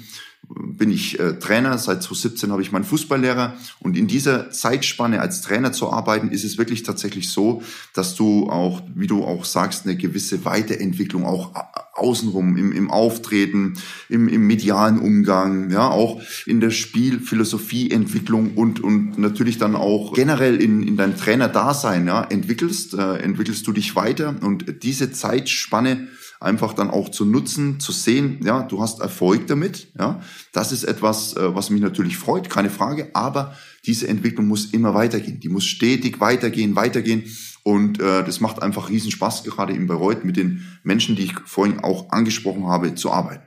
[0.50, 3.56] bin ich äh, Trainer, seit 2017 habe ich meinen Fußballlehrer.
[3.80, 7.62] Und in dieser Zeitspanne als Trainer zu arbeiten, ist es wirklich tatsächlich so,
[7.94, 11.54] dass du auch, wie du auch sagst, eine gewisse Weiterentwicklung auch
[11.94, 13.74] außenrum im, im Auftreten,
[14.08, 20.62] im, im medialen Umgang, ja, auch in der Spielphilosophieentwicklung und, und natürlich dann auch generell
[20.62, 24.36] in, in deinem Trainerdasein, ja, entwickelst, äh, entwickelst du dich weiter.
[24.42, 26.08] Und diese Zeitspanne
[26.40, 30.22] einfach dann auch zu nutzen, zu sehen, ja, du hast Erfolg damit, ja.
[30.54, 34.94] Das ist etwas, äh, was mich natürlich freut, keine Frage, aber diese Entwicklung muss immer
[34.94, 35.40] weitergehen.
[35.40, 37.24] Die muss stetig weitergehen, weitergehen.
[37.64, 41.40] Und äh, das macht einfach riesen Spaß, gerade in Bayreuth mit den Menschen, die ich
[41.46, 43.44] vorhin auch angesprochen habe, zu arbeiten.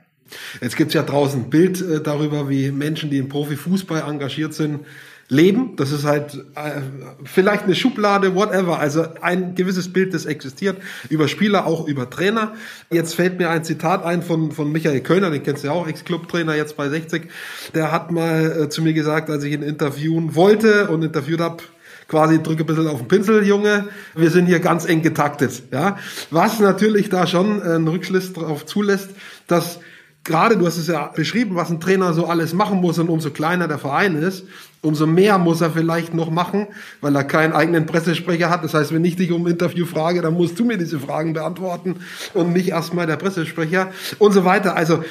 [0.61, 4.81] Jetzt gibt's ja draußen ein Bild äh, darüber, wie Menschen, die im Profifußball engagiert sind,
[5.31, 5.77] leben.
[5.77, 6.81] Das ist halt äh,
[7.23, 8.79] vielleicht eine Schublade, whatever.
[8.79, 10.77] Also ein gewisses Bild, das existiert
[11.09, 12.53] über Spieler, auch über Trainer.
[12.91, 15.87] Jetzt fällt mir ein Zitat ein von, von Michael Kölner, den kennst du ja auch,
[15.87, 17.29] Ex-Club-Trainer, jetzt bei 60.
[17.73, 21.63] Der hat mal äh, zu mir gesagt, als ich ihn interviewen wollte und interviewt habe,
[22.09, 23.87] quasi drücke ein bisschen auf den Pinsel, Junge.
[24.13, 25.97] Wir sind hier ganz eng getaktet, ja.
[26.29, 29.11] Was natürlich da schon einen Rückschluss darauf zulässt,
[29.47, 29.79] dass
[30.25, 33.29] gerade, du hast es ja beschrieben, was ein Trainer so alles machen muss und umso
[33.29, 34.43] kleiner der Verein ist,
[34.81, 36.67] umso mehr muss er vielleicht noch machen,
[37.01, 38.63] weil er keinen eigenen Pressesprecher hat.
[38.63, 41.97] Das heißt, wenn ich dich um Interview frage, dann musst du mir diese Fragen beantworten
[42.33, 44.75] und nicht erstmal der Pressesprecher und so weiter.
[44.75, 45.03] Also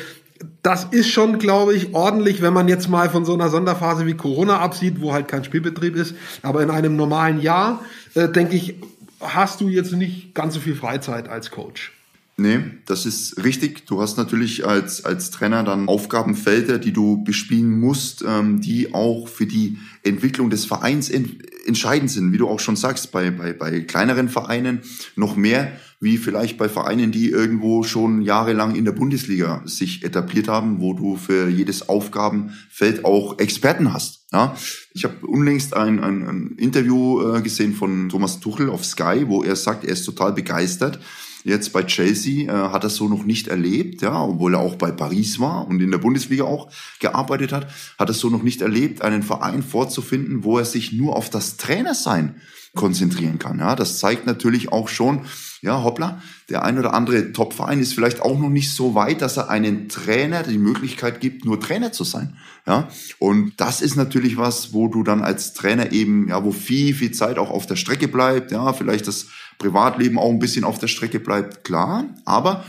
[0.63, 4.15] das ist schon, glaube ich, ordentlich, wenn man jetzt mal von so einer Sonderphase wie
[4.15, 6.15] Corona absieht, wo halt kein Spielbetrieb ist.
[6.43, 8.77] Aber in einem normalen Jahr, äh, denke ich,
[9.21, 11.93] hast du jetzt nicht ganz so viel Freizeit als Coach.
[12.41, 13.87] Nee, das ist richtig.
[13.87, 19.29] Du hast natürlich als, als Trainer dann Aufgabenfelder, die du bespielen musst, ähm, die auch
[19.29, 22.33] für die Entwicklung des Vereins ent entscheidend sind.
[22.33, 24.81] Wie du auch schon sagst, bei, bei, bei kleineren Vereinen
[25.17, 30.49] noch mehr wie vielleicht bei Vereinen, die irgendwo schon jahrelang in der Bundesliga sich etabliert
[30.49, 34.25] haben, wo du für jedes Aufgabenfeld auch Experten hast.
[34.33, 34.57] Ja,
[34.95, 39.45] ich habe unlängst ein, ein, ein Interview äh, gesehen von Thomas Tuchel auf Sky, wo
[39.45, 40.99] er sagt, er ist total begeistert
[41.45, 44.91] Jetzt bei Chelsea äh, hat er so noch nicht erlebt, ja, obwohl er auch bei
[44.91, 49.03] Paris war und in der Bundesliga auch gearbeitet hat, hat er so noch nicht erlebt,
[49.03, 52.37] einen Verein vorzufinden, wo er sich nur auf das Trainersein
[52.75, 53.59] konzentrieren kann.
[53.59, 55.23] Ja, das zeigt natürlich auch schon,
[55.63, 59.37] ja, hoppla, der ein oder andere Top-Verein ist vielleicht auch noch nicht so weit, dass
[59.37, 62.37] er einen Trainer die Möglichkeit gibt, nur Trainer zu sein.
[62.67, 66.95] Ja, und das ist natürlich was, wo du dann als Trainer eben, ja, wo viel,
[66.95, 69.27] viel Zeit auch auf der Strecke bleibt, ja, vielleicht das
[69.59, 72.65] Privatleben auch ein bisschen auf der Strecke bleibt, klar, aber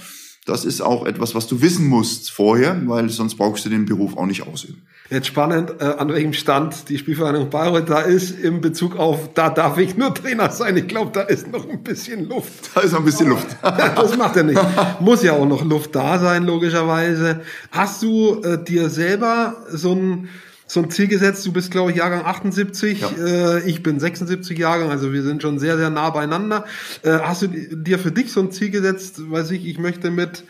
[0.45, 4.17] das ist auch etwas, was du wissen musst vorher, weil sonst brauchst du den Beruf
[4.17, 4.81] auch nicht ausüben.
[5.11, 9.49] Jetzt spannend, äh, an welchem Stand die Spielvereinigung Bayreuth da ist im Bezug auf, da
[9.49, 10.77] darf ich nur Trainer sein.
[10.77, 12.71] Ich glaube, da ist noch ein bisschen Luft.
[12.73, 13.47] Da ist noch ein bisschen Luft.
[13.61, 14.61] das macht er nicht.
[15.01, 17.41] Muss ja auch noch Luft da sein, logischerweise.
[17.71, 20.29] Hast du äh, dir selber so ein
[20.65, 21.45] so ein Ziel gesetzt.
[21.45, 23.01] Du bist, glaube ich, Jahrgang 78.
[23.01, 23.09] Ja.
[23.19, 26.63] Äh, ich bin 76 Jahrgang, also wir sind schon sehr, sehr nah beieinander.
[27.03, 30.45] Äh, hast du dir für dich so ein Ziel gesetzt, weiß ich, ich möchte mit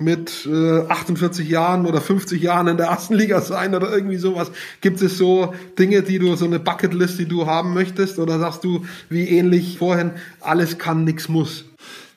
[0.00, 4.50] mit äh, 48 Jahren oder 50 Jahren in der ersten Liga sein oder irgendwie sowas.
[4.80, 8.18] Gibt es so Dinge, die du, so eine Bucketlist, die du haben möchtest?
[8.18, 11.64] Oder sagst du, wie ähnlich vorhin, alles kann, nichts muss?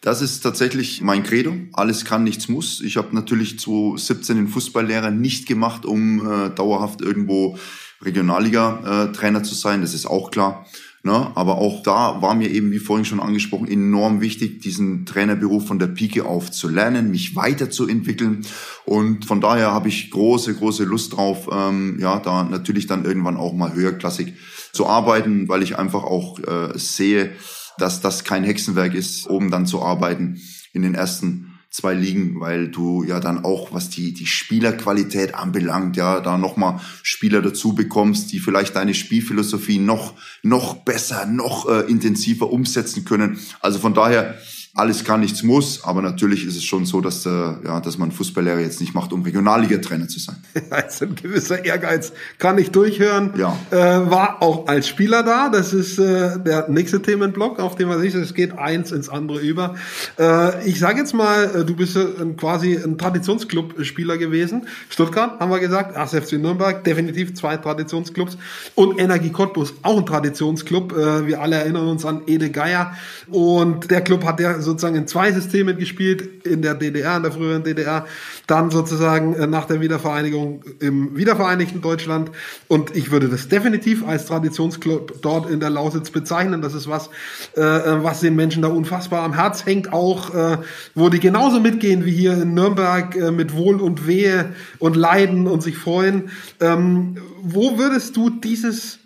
[0.01, 1.53] Das ist tatsächlich mein Credo.
[1.73, 2.81] Alles kann, nichts muss.
[2.81, 7.57] Ich habe natürlich 2017 den Fußballlehrer nicht gemacht, um äh, dauerhaft irgendwo
[8.01, 9.81] Regionalliga-Trainer äh, zu sein.
[9.81, 10.65] Das ist auch klar.
[11.07, 11.31] Ne?
[11.35, 15.79] Aber auch da war mir eben, wie vorhin schon angesprochen, enorm wichtig, diesen Trainerberuf von
[15.79, 18.45] der Pike auf zu lernen, mich weiterzuentwickeln.
[18.83, 23.37] Und von daher habe ich große, große Lust drauf, ähm, ja, da natürlich dann irgendwann
[23.37, 24.33] auch mal höherklassig
[24.73, 27.31] zu arbeiten, weil ich einfach auch äh, sehe,
[27.77, 30.41] dass das kein Hexenwerk ist, oben dann zu arbeiten
[30.73, 31.46] in den ersten
[31.77, 36.81] zwei Ligen, weil du ja dann auch, was die, die Spielerqualität anbelangt, ja, da nochmal
[37.03, 43.39] Spieler dazu bekommst, die vielleicht deine Spielphilosophie noch, noch besser, noch äh, intensiver umsetzen können.
[43.59, 44.39] Also von daher,
[44.77, 48.11] alles kann, nichts muss, aber natürlich ist es schon so, dass, äh, ja, dass man
[48.11, 50.37] Fußballlehrer jetzt nicht macht, um Regionalliga-Trainer zu sein.
[50.69, 53.33] Also ein gewisser Ehrgeiz kann ich durchhören.
[53.37, 53.57] Ja.
[53.71, 53.75] Äh,
[54.11, 55.49] war auch als Spieler da.
[55.49, 59.39] Das ist äh, der nächste Themenblock, auf dem man sieht, es geht eins ins andere
[59.39, 59.75] über.
[60.19, 64.67] Äh, ich sage jetzt mal, äh, du bist äh, quasi ein Traditionsclub-Spieler gewesen.
[64.89, 68.37] Stuttgart, haben wir gesagt, ASFC Nürnberg, definitiv zwei Traditionsclubs.
[68.75, 70.91] Und Energie Cottbus, auch ein Traditionsclub.
[70.91, 72.93] Äh, wir alle erinnern uns an Ede Geier.
[73.29, 77.31] Und der Club hat ja sozusagen in zwei Systemen gespielt, in der DDR, in der
[77.31, 78.05] früheren DDR,
[78.45, 82.31] dann sozusagen äh, nach der Wiedervereinigung im wiedervereinigten Deutschland.
[82.67, 86.61] Und ich würde das definitiv als Traditionsclub dort in der Lausitz bezeichnen.
[86.61, 87.09] Das ist was,
[87.55, 90.57] äh, äh, was den Menschen da unfassbar am Herz hängt, auch äh,
[90.93, 95.47] wo die genauso mitgehen wie hier in Nürnberg äh, mit Wohl und Wehe und Leiden
[95.47, 96.29] und sich freuen.
[96.59, 98.99] Ähm, wo würdest du dieses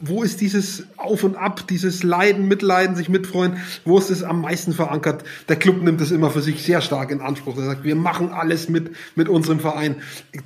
[0.00, 4.40] wo ist dieses Auf und Ab, dieses Leiden, Mitleiden, sich mitfreuen, wo ist es am
[4.40, 5.24] meisten verankert?
[5.48, 7.56] Der Club nimmt es immer für sich sehr stark in Anspruch.
[7.56, 9.96] Er sagt, wir machen alles mit, mit unserem Verein.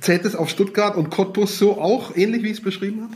[0.01, 3.15] Zählt es auf Stuttgart und Cottbus so auch, ähnlich wie ich es beschrieben habe?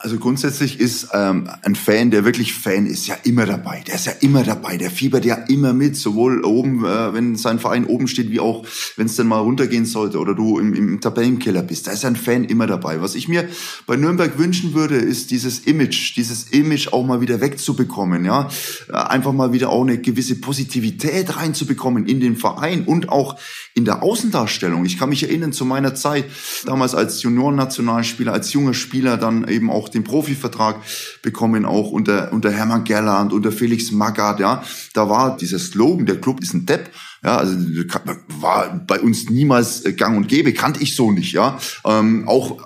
[0.00, 3.82] Also grundsätzlich ist ähm, ein Fan, der wirklich Fan ist, ja immer dabei.
[3.84, 4.76] Der ist ja immer dabei.
[4.76, 8.64] Der fiebert ja immer mit, sowohl oben, äh, wenn sein Verein oben steht, wie auch,
[8.94, 11.88] wenn es dann mal runtergehen sollte oder du im, im Tabellenkeller bist.
[11.88, 13.02] Da ist ein Fan immer dabei.
[13.02, 13.48] Was ich mir
[13.88, 18.24] bei Nürnberg wünschen würde, ist dieses Image, dieses Image auch mal wieder wegzubekommen.
[18.24, 18.48] Ja,
[18.88, 23.36] äh, einfach mal wieder auch eine gewisse Positivität reinzubekommen in den Verein und auch
[23.74, 24.84] in der Außendarstellung.
[24.84, 26.26] Ich kann mich erinnern zu meiner Zeit
[26.66, 30.76] damals als Juniorennationalspieler, als junger Spieler dann eben auch den Profivertrag
[31.22, 34.62] bekommen, auch unter, unter Hermann Gerland, unter Felix Magath, ja.
[34.94, 36.90] Da war dieser Slogan, der Club ist ein Depp,
[37.24, 37.56] ja, also
[38.40, 41.58] war bei uns niemals gang und gäbe, kannte ich so nicht, ja.
[41.84, 42.58] Ähm, auch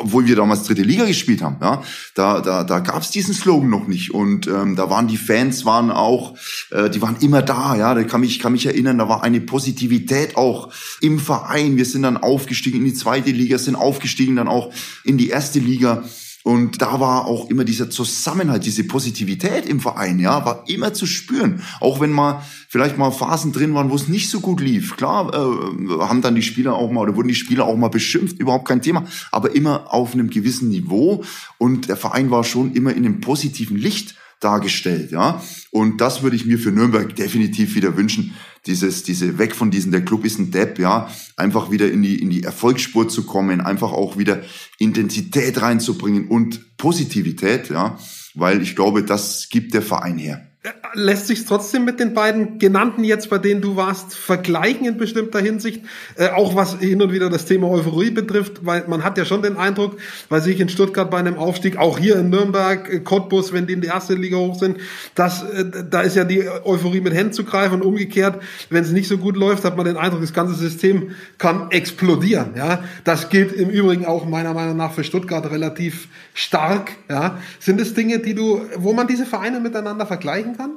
[0.00, 1.82] obwohl wir damals dritte Liga gespielt haben, ja,
[2.14, 5.90] da da da gab's diesen Slogan noch nicht und ähm, da waren die Fans waren
[5.90, 6.36] auch,
[6.70, 9.40] äh, die waren immer da, ja, da kann mich kann mich erinnern, da war eine
[9.40, 11.76] Positivität auch im Verein.
[11.76, 14.72] Wir sind dann aufgestiegen in die zweite Liga, sind aufgestiegen dann auch
[15.04, 16.02] in die erste Liga
[16.42, 21.06] und da war auch immer dieser Zusammenhalt, diese Positivität im Verein, ja, war immer zu
[21.06, 21.62] spüren.
[21.80, 24.96] Auch wenn mal vielleicht mal Phasen drin waren, wo es nicht so gut lief.
[24.96, 28.38] Klar, äh, haben dann die Spieler auch mal oder wurden die Spieler auch mal beschimpft,
[28.38, 31.24] überhaupt kein Thema, aber immer auf einem gewissen Niveau.
[31.58, 35.42] Und der Verein war schon immer in einem positiven Licht dargestellt, ja.
[35.70, 38.34] Und das würde ich mir für Nürnberg definitiv wieder wünschen.
[38.66, 41.10] Dieses, diese weg von diesen, der Club ist ein Depp, ja.
[41.36, 44.42] Einfach wieder in die, in die Erfolgsspur zu kommen, einfach auch wieder
[44.78, 47.98] Intensität reinzubringen und Positivität, ja.
[48.34, 50.49] Weil ich glaube, das gibt der Verein her.
[50.92, 55.38] Lässt sich trotzdem mit den beiden genannten jetzt, bei denen du warst, vergleichen in bestimmter
[55.38, 55.82] Hinsicht,
[56.16, 59.40] äh, auch was hin und wieder das Thema Euphorie betrifft, weil man hat ja schon
[59.40, 59.96] den Eindruck,
[60.28, 63.72] weil sich in Stuttgart bei einem Aufstieg, auch hier in Nürnberg, äh, Cottbus, wenn die
[63.72, 64.76] in die erste Liga hoch sind,
[65.14, 68.90] dass äh, da ist ja die Euphorie mit Händen zu greifen und umgekehrt, wenn es
[68.90, 72.50] nicht so gut läuft, hat man den Eindruck, das ganze System kann explodieren.
[72.54, 76.92] Ja, das gilt im Übrigen auch meiner Meinung nach für Stuttgart relativ stark.
[77.08, 80.70] Ja, sind es Dinge, die du, wo man diese Vereine miteinander vergleichen vergleichen kann?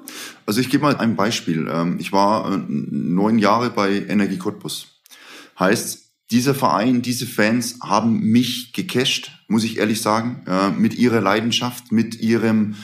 [0.46, 1.68] Also ich gebe mal ein Beispiel.
[1.72, 4.88] Ähm, ich war äh, neun Jahre bei Energie Cottbus.
[5.60, 6.00] Heißt,
[6.32, 11.92] dieser Verein, diese Fans haben mich gecasht, muss ich ehrlich sagen, äh, mit ihrer Leidenschaft,
[11.92, 12.76] mit ihrem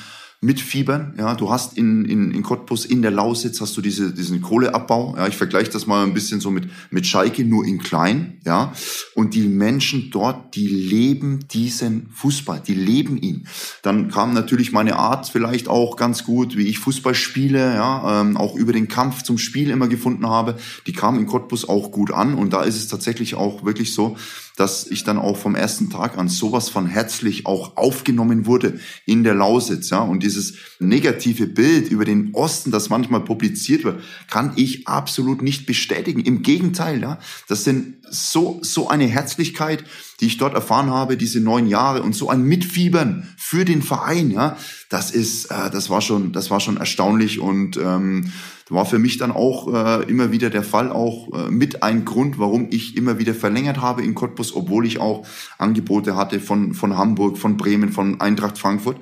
[0.42, 1.16] mitfiebern.
[1.18, 5.16] Ja, du hast in, in, in Cottbus, in der Lausitz hast du diese, diesen Kohleabbau.
[5.18, 8.40] Ja, ich vergleiche das mal ein bisschen so mit, mit Schalke, nur in klein.
[8.46, 8.72] Ja,
[9.16, 13.48] und die Menschen dort, die leben diesen Fußball, die leben ihn.
[13.82, 18.38] Dann kam natürlich meine Art vielleicht auch ganz gut, wie ich Fußball spiele, ja, ähm,
[18.38, 20.58] auch über den Kampf zum Spiel immer gefunden habe.
[20.88, 24.16] Die kam in Cottbus auch gut an und da ist es tatsächlich auch wirklich so,
[24.60, 29.24] dass ich dann auch vom ersten Tag an sowas von herzlich auch aufgenommen wurde in
[29.24, 34.54] der Lausitz, ja, und dieses negative Bild über den Osten, das manchmal publiziert wird, kann
[34.58, 36.20] ich absolut nicht bestätigen.
[36.20, 39.84] Im Gegenteil, ja, das sind so, so eine Herzlichkeit,
[40.20, 44.32] die ich dort erfahren habe, diese neun Jahre und so ein Mitfiebern für den Verein,
[44.32, 44.58] ja,
[44.90, 48.32] das ist, äh, das war schon, das war schon erstaunlich und ähm,
[48.70, 52.38] war für mich dann auch äh, immer wieder der Fall, auch äh, mit ein Grund,
[52.38, 55.26] warum ich immer wieder verlängert habe in Cottbus, obwohl ich auch
[55.58, 58.98] Angebote hatte von von Hamburg, von Bremen, von Eintracht Frankfurt.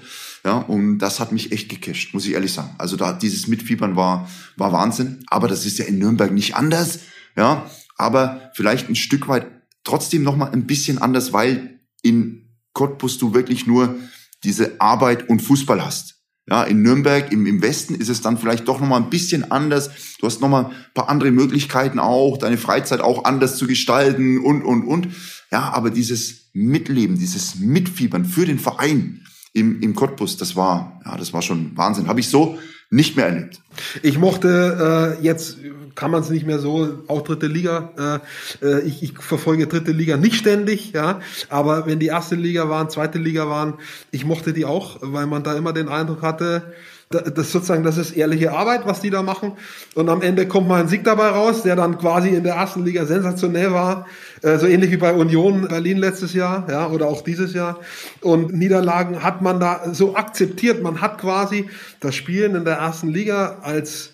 [0.45, 2.75] Ja, und das hat mich echt gecasht, muss ich ehrlich sagen.
[2.77, 6.99] Also da dieses Mitfiebern war war Wahnsinn, aber das ist ja in Nürnberg nicht anders,
[7.35, 7.65] ja,
[7.97, 9.56] aber vielleicht ein Stück weit
[9.87, 13.95] trotzdem noch mal ein bisschen anders, weil in Cottbus du wirklich nur
[14.43, 16.15] diese Arbeit und Fußball hast.
[16.49, 19.89] Ja, in Nürnberg, im, im Westen ist es dann vielleicht doch nochmal ein bisschen anders.
[20.19, 24.61] Du hast nochmal ein paar andere Möglichkeiten auch, deine Freizeit auch anders zu gestalten und,
[24.63, 25.09] und, und.
[25.51, 31.17] Ja, aber dieses Mitleben, dieses Mitfiebern für den Verein im, im Cottbus, das war, ja,
[31.17, 32.07] das war schon Wahnsinn.
[32.07, 32.57] Habe ich so
[32.89, 33.59] nicht mehr erlebt.
[34.01, 35.57] Ich mochte äh, jetzt
[35.97, 38.21] kann man es nicht mehr so, auch dritte Liga.
[38.61, 42.69] Äh, äh, ich, ich verfolge dritte Liga nicht ständig, ja, aber wenn die erste Liga
[42.69, 43.73] waren, zweite Liga waren,
[44.11, 46.71] ich mochte die auch, weil man da immer den Eindruck hatte,
[47.09, 49.53] das sozusagen, das ist ehrliche Arbeit, was die da machen.
[49.95, 52.83] Und am Ende kommt mal ein Sieg dabei raus, der dann quasi in der ersten
[52.83, 54.07] Liga sensationell war.
[54.41, 57.79] Äh, so ähnlich wie bei Union Berlin letztes Jahr, ja, oder auch dieses Jahr.
[58.21, 60.83] Und Niederlagen hat man da so akzeptiert.
[60.83, 61.69] Man hat quasi
[62.01, 64.11] das Spielen in der ersten Liga als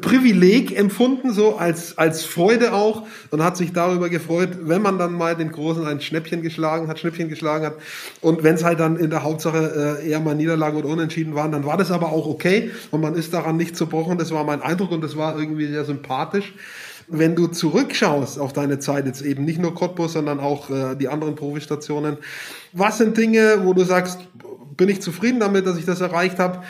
[0.00, 5.12] Privileg empfunden, so als, als Freude auch und hat sich darüber gefreut, wenn man dann
[5.12, 7.74] mal den Großen ein Schnäppchen geschlagen hat, Schnäppchen geschlagen hat.
[8.20, 11.52] Und wenn es halt dann in der Hauptsache äh, eher mal Niederlage oder Unentschieden waren,
[11.52, 14.18] dann war das aber auch okay und man ist daran nicht zerbrochen.
[14.18, 16.54] Das war mein Eindruck und das war irgendwie sehr sympathisch.
[17.06, 21.06] Wenn du zurückschaust auf deine Zeit, jetzt eben nicht nur Cottbus, sondern auch äh, die
[21.06, 22.16] anderen Profistationen,
[22.72, 24.18] was sind Dinge, wo du sagst,
[24.76, 26.62] bin ich zufrieden damit, dass ich das erreicht habe?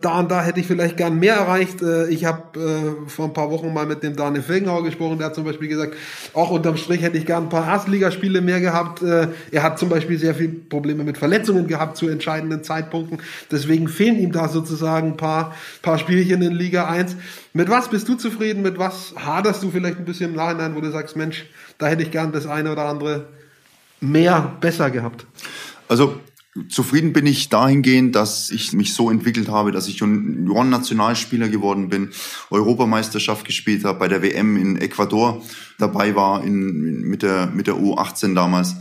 [0.00, 1.82] Da und da hätte ich vielleicht gern mehr erreicht.
[1.82, 5.26] Äh, ich habe äh, vor ein paar Wochen mal mit dem Daniel Felgenhauer gesprochen, der
[5.26, 5.94] hat zum Beispiel gesagt,
[6.32, 9.02] auch unterm Strich hätte ich gern ein paar Erstligaspiele mehr gehabt.
[9.02, 13.18] Äh, er hat zum Beispiel sehr viele Probleme mit Verletzungen gehabt zu entscheidenden Zeitpunkten.
[13.50, 17.16] Deswegen fehlen ihm da sozusagen ein paar, paar Spielchen in Liga 1.
[17.52, 18.62] Mit was bist du zufrieden?
[18.62, 22.02] Mit was haderst du vielleicht ein bisschen im Nachhinein, wo du sagst, Mensch, da hätte
[22.02, 23.26] ich gern das eine oder andere
[24.00, 25.26] mehr besser gehabt?
[25.88, 26.20] Also
[26.68, 32.10] Zufrieden bin ich dahingehend, dass ich mich so entwickelt habe, dass ich Junioren-Nationalspieler geworden bin,
[32.50, 35.44] Europameisterschaft gespielt habe, bei der WM in Ecuador
[35.78, 38.74] dabei war, in, mit, der, mit der U18 damals,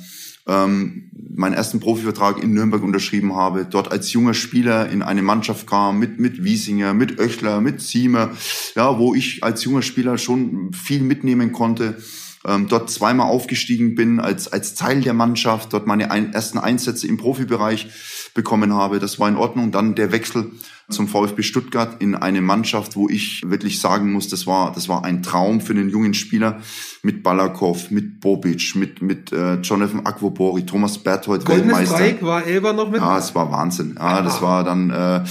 [0.47, 5.67] ähm, meinen ersten Profivertrag in Nürnberg unterschrieben habe, dort als junger Spieler in eine Mannschaft
[5.67, 8.32] kam mit, mit Wiesinger, mit Oechler, mit Ziemer,
[8.75, 12.01] ja, wo ich als junger Spieler schon viel mitnehmen konnte
[12.47, 17.08] ähm, dort zweimal aufgestiegen bin als, als Teil der Mannschaft, dort meine ein, ersten Einsätze
[17.08, 17.88] im Profibereich
[18.34, 18.99] bekommen habe.
[18.99, 19.71] Das war in Ordnung.
[19.71, 20.52] Dann der Wechsel
[20.89, 25.04] zum VfB Stuttgart in eine Mannschaft, wo ich wirklich sagen muss, das war, das war
[25.04, 26.62] ein Traum für einen jungen Spieler
[27.04, 31.97] mit Balakov, mit Bobic, mit, mit äh, Jonathan Aquabori, Thomas Berthold, Goldenes Weltmeister.
[31.97, 33.02] Dreieck war Elber noch mit?
[33.02, 33.97] Ja, es war Wahnsinn.
[33.99, 35.23] Ja, das war dann, äh,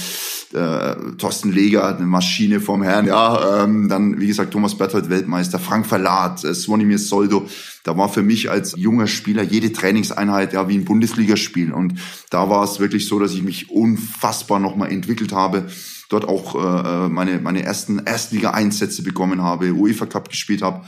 [0.53, 5.59] äh, Thorsten Leger, eine Maschine vom Herrn, ja, ähm, dann wie gesagt Thomas Berthold Weltmeister,
[5.59, 7.47] Frank Verlat, äh, Svonimir Soldo.
[7.83, 11.95] Da war für mich als junger Spieler jede Trainingseinheit ja wie ein Bundesligaspiel und
[12.29, 15.67] da war es wirklich so, dass ich mich unfassbar nochmal entwickelt habe
[16.09, 20.85] dort auch äh, äh, meine, meine ersten Erstliga-Einsätze bekommen habe, UEFA Cup gespielt habe.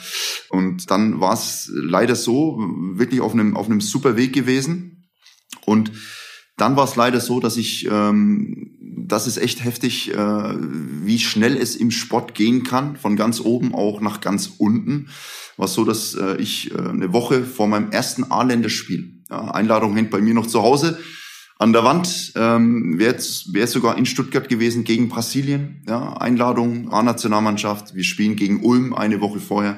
[0.50, 2.58] Und dann war es leider so,
[2.96, 5.08] wirklich auf einem, auf einem super Weg gewesen.
[5.66, 5.92] Und
[6.62, 11.58] dann war es leider so, dass ich, ähm, das ist echt heftig, äh, wie schnell
[11.58, 15.08] es im Sport gehen kann, von ganz oben auch nach ganz unten.
[15.58, 20.12] War so, dass äh, ich äh, eine Woche vor meinem ersten A-Länderspiel, ja, Einladung hängt
[20.12, 21.00] bei mir noch zu Hause,
[21.58, 25.84] an der Wand ähm, wäre wär sogar in Stuttgart gewesen gegen Brasilien.
[25.88, 27.94] Ja, Einladung A-Nationalmannschaft.
[27.94, 29.78] Wir spielen gegen Ulm eine Woche vorher.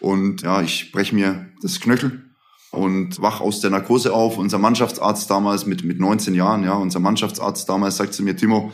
[0.00, 2.29] Und ja, ich breche mir das Knöchel
[2.70, 4.38] und wach aus der Narkose auf.
[4.38, 8.72] Unser Mannschaftsarzt damals mit, mit 19 Jahren, ja, unser Mannschaftsarzt damals sagt zu mir, Timo,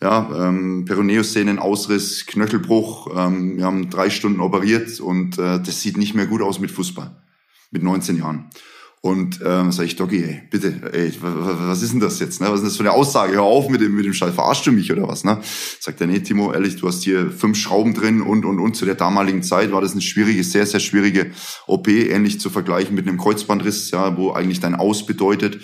[0.00, 6.14] ja, ähm, Peroneus-Sehnenausriss, Knöchelbruch, ähm, wir haben drei Stunden operiert und äh, das sieht nicht
[6.14, 7.10] mehr gut aus mit Fußball.
[7.70, 8.50] Mit 19 Jahren.
[9.00, 12.40] Und ähm, sage ich, Doggy, ey, bitte, ey, was ist denn das jetzt?
[12.40, 12.48] Ne?
[12.50, 13.34] Was ist das für eine Aussage?
[13.34, 15.22] Hör auf mit dem, mit dem Schall, verarschst du mich oder was?
[15.22, 15.40] Ne?
[15.78, 18.74] Sagt er, nee, Timo, ehrlich, du hast hier fünf Schrauben drin und, und, und.
[18.74, 21.30] Zu der damaligen Zeit war das eine schwierige, sehr, sehr schwierige
[21.68, 25.60] OP, ähnlich zu vergleichen mit einem Kreuzbandriss, ja, wo eigentlich dein Aus bedeutet.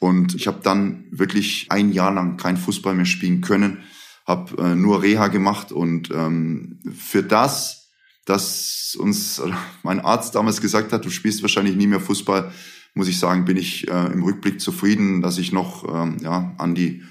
[0.00, 3.78] Und ich habe dann wirklich ein Jahr lang kein Fußball mehr spielen können,
[4.26, 7.81] habe äh, nur Reha gemacht und ähm, für das,
[8.24, 9.42] dass uns
[9.82, 12.52] mein Arzt damals gesagt hat, du spielst wahrscheinlich nie mehr Fußball,
[12.94, 16.74] muss ich sagen, bin ich äh, im Rückblick zufrieden, dass ich noch ähm, ja, an
[16.74, 17.02] die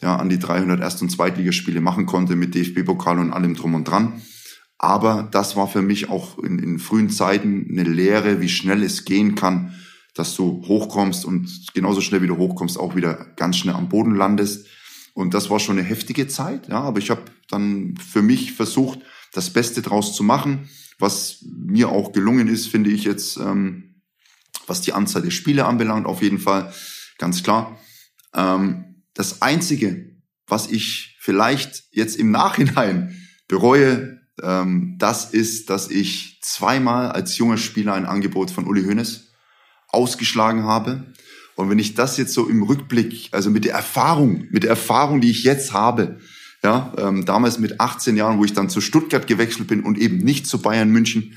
[0.00, 3.84] ja, an die 300 Erst- und Zweitligaspiele machen konnte mit DFB-Pokal und allem drum und
[3.84, 4.20] dran.
[4.76, 9.04] Aber das war für mich auch in, in frühen Zeiten eine Lehre, wie schnell es
[9.04, 9.74] gehen kann,
[10.14, 14.14] dass du hochkommst und genauso schnell wie du hochkommst, auch wieder ganz schnell am Boden
[14.14, 14.66] landest.
[15.14, 18.98] Und das war schon eine heftige Zeit, ja, aber ich habe dann für mich versucht,
[19.34, 24.00] das Beste draus zu machen, was mir auch gelungen ist, finde ich jetzt, ähm,
[24.66, 26.72] was die Anzahl der Spiele anbelangt, auf jeden Fall,
[27.18, 27.78] ganz klar.
[28.34, 30.16] Ähm, das Einzige,
[30.46, 37.58] was ich vielleicht jetzt im Nachhinein bereue, ähm, das ist, dass ich zweimal als junger
[37.58, 39.32] Spieler ein Angebot von Uli Hoeneß
[39.88, 41.12] ausgeschlagen habe.
[41.56, 45.20] Und wenn ich das jetzt so im Rückblick, also mit der Erfahrung, mit der Erfahrung,
[45.20, 46.18] die ich jetzt habe,
[46.64, 50.16] ja, ähm, damals mit 18 Jahren, wo ich dann zu Stuttgart gewechselt bin und eben
[50.16, 51.36] nicht zu Bayern München.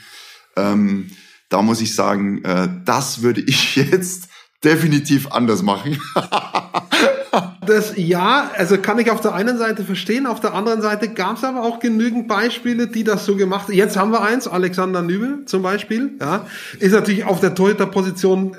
[0.56, 1.12] Ähm,
[1.50, 4.30] da muss ich sagen, äh, das würde ich jetzt
[4.64, 6.00] definitiv anders machen.
[7.68, 11.38] das ja, also kann ich auf der einen Seite verstehen, auf der anderen Seite gab
[11.38, 13.76] es aber auch genügend Beispiele, die das so gemacht haben.
[13.76, 16.48] Jetzt haben wir eins, Alexander Nübel zum Beispiel, ja,
[16.80, 18.56] ist natürlich auf der Torhüterposition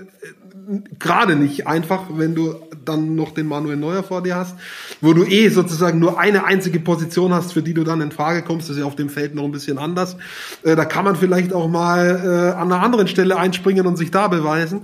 [0.99, 2.55] gerade nicht einfach, wenn du
[2.85, 4.57] dann noch den Manuel Neuer vor dir hast,
[5.01, 8.43] wo du eh sozusagen nur eine einzige Position hast, für die du dann in Frage
[8.43, 8.69] kommst.
[8.69, 10.17] Das ist ja auf dem Feld noch ein bisschen anders.
[10.63, 14.11] Äh, da kann man vielleicht auch mal äh, an einer anderen Stelle einspringen und sich
[14.11, 14.83] da beweisen.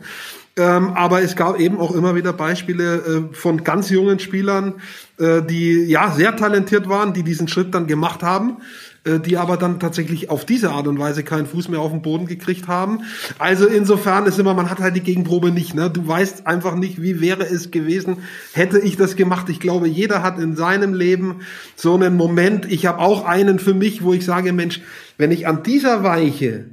[0.57, 4.75] Ähm, aber es gab eben auch immer wieder Beispiele äh, von ganz jungen Spielern,
[5.19, 8.59] äh, die ja sehr talentiert waren, die diesen Schritt dann gemacht haben,
[9.05, 12.27] die aber dann tatsächlich auf diese Art und Weise keinen Fuß mehr auf den Boden
[12.27, 13.01] gekriegt haben.
[13.39, 15.75] Also insofern ist immer, man hat halt die Gegenprobe nicht.
[15.75, 15.91] Ne?
[15.91, 18.19] Du weißt einfach nicht, wie wäre es gewesen,
[18.53, 19.49] hätte ich das gemacht.
[19.51, 21.41] Ich glaube, jeder hat in seinem Leben
[21.77, 22.71] so einen Moment.
[22.71, 24.81] Ich habe auch einen für mich, wo ich sage, Mensch,
[25.19, 26.67] wenn ich an dieser Weiche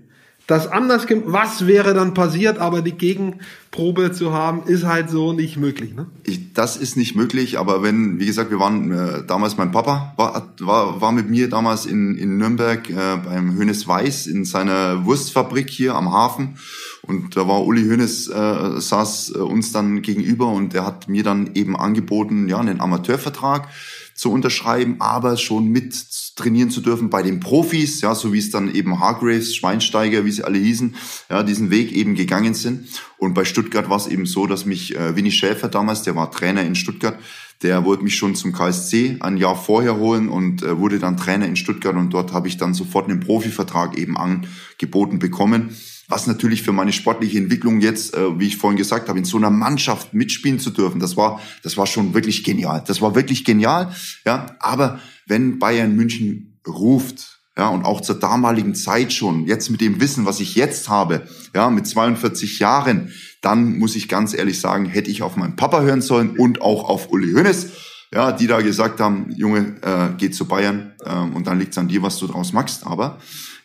[0.52, 5.56] das anders, was wäre dann passiert, aber die Gegenprobe zu haben, ist halt so nicht
[5.56, 5.94] möglich.
[5.96, 6.08] Ne?
[6.26, 10.14] Ich, das ist nicht möglich, aber wenn, wie gesagt, wir waren äh, damals, mein Papa
[10.18, 15.06] war, war, war mit mir damals in, in Nürnberg äh, beim Hönes Weiß in seiner
[15.06, 16.58] Wurstfabrik hier am Hafen
[17.02, 21.24] und da war Uli Hönes, äh, saß äh, uns dann gegenüber und er hat mir
[21.24, 23.68] dann eben angeboten, ja, einen Amateurvertrag
[24.14, 25.96] zu unterschreiben, aber schon mit
[26.36, 30.32] trainieren zu dürfen bei den Profis, ja, so wie es dann eben Hargraves, Schweinsteiger, wie
[30.32, 30.96] sie alle hießen,
[31.30, 32.88] ja, diesen Weg eben gegangen sind.
[33.18, 36.30] Und bei Stuttgart war es eben so, dass mich äh, Winnie Schäfer damals, der war
[36.30, 37.18] Trainer in Stuttgart,
[37.64, 41.46] der wollte mich schon zum KSC ein Jahr vorher holen und äh, wurde dann Trainer
[41.46, 45.76] in Stuttgart und dort habe ich dann sofort einen Profivertrag eben angeboten bekommen
[46.12, 49.38] was natürlich für meine sportliche Entwicklung jetzt, äh, wie ich vorhin gesagt habe, in so
[49.38, 52.84] einer Mannschaft mitspielen zu dürfen, das war, das war schon wirklich genial.
[52.86, 53.96] Das war wirklich genial,
[54.26, 54.58] ja.
[54.60, 60.00] Aber wenn Bayern München ruft, ja, und auch zur damaligen Zeit schon, jetzt mit dem
[60.00, 64.86] Wissen, was ich jetzt habe, ja, mit 42 Jahren, dann muss ich ganz ehrlich sagen,
[64.86, 67.68] hätte ich auf meinen Papa hören sollen und auch auf Uli Hoeneß,
[68.14, 71.88] ja, die da gesagt haben, Junge, äh, geh zu Bayern äh, und dann liegt's an
[71.88, 72.86] dir, was du draus machst.
[72.86, 73.20] Aber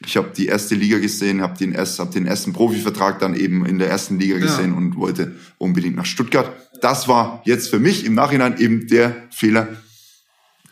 [0.05, 3.67] ich habe die erste Liga gesehen, habe den, erst, hab den ersten Profivertrag dann eben
[3.67, 4.77] in der ersten Liga gesehen ja.
[4.77, 6.53] und wollte unbedingt nach Stuttgart.
[6.81, 9.69] Das war jetzt für mich im Nachhinein eben der Fehler,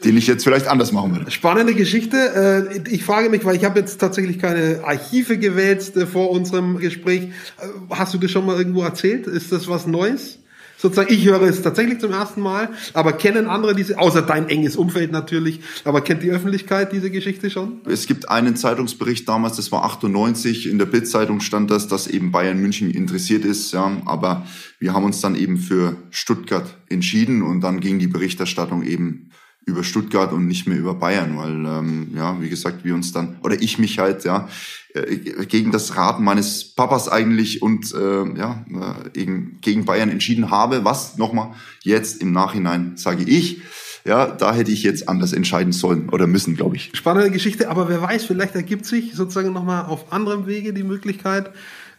[0.05, 1.31] den ich jetzt vielleicht anders machen würde.
[1.31, 2.71] Spannende Geschichte.
[2.75, 6.79] Äh, ich frage mich, weil ich habe jetzt tatsächlich keine Archive gewälzt äh, vor unserem
[6.79, 7.23] Gespräch.
[7.23, 9.27] Äh, hast du das schon mal irgendwo erzählt?
[9.27, 10.39] Ist das was Neues?
[10.85, 14.77] sozusagen, ich höre es tatsächlich zum ersten Mal, aber kennen andere diese, außer dein enges
[14.77, 17.81] Umfeld natürlich, aber kennt die Öffentlichkeit diese Geschichte schon?
[17.87, 22.33] Es gibt einen Zeitungsbericht damals, das war 98, in der Bildzeitung stand das, dass eben
[22.33, 24.47] Bayern München interessiert ist, ja, aber
[24.79, 29.31] wir haben uns dann eben für Stuttgart entschieden und dann ging die Berichterstattung eben
[29.67, 33.39] über Stuttgart und nicht mehr über Bayern, weil ähm, ja, wie gesagt, wir uns dann
[33.43, 34.49] oder ich mich halt ja
[34.95, 40.51] äh, gegen das Raten meines Papas eigentlich und äh, ja äh, gegen, gegen Bayern entschieden
[40.51, 41.53] habe, was nochmal
[41.83, 43.63] jetzt im Nachhinein sage ich,
[44.07, 46.91] ja, da hätte ich jetzt anders entscheiden sollen oder müssen, glaube ich.
[46.95, 51.51] Spannende Geschichte, aber wer weiß, vielleicht ergibt sich sozusagen nochmal auf anderem Wege die Möglichkeit,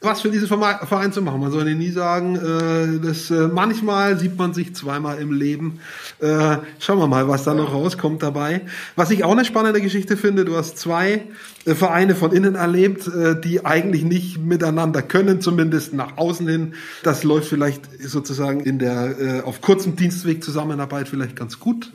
[0.06, 1.42] was für diesen Verein zu machen.
[1.42, 5.80] Man soll nie sagen, äh, das, äh, manchmal sieht man sich zweimal im Leben.
[6.20, 8.62] Äh, schauen wir mal, was da noch rauskommt dabei.
[8.96, 11.24] Was ich auch eine spannende Geschichte finde, du hast zwei
[11.66, 16.74] äh, Vereine von innen erlebt, äh, die eigentlich nicht miteinander können, zumindest nach außen hin.
[17.04, 21.92] Das läuft vielleicht sozusagen in der äh, auf kurzem Dienstweg Zusammenarbeit vielleicht ganz gut.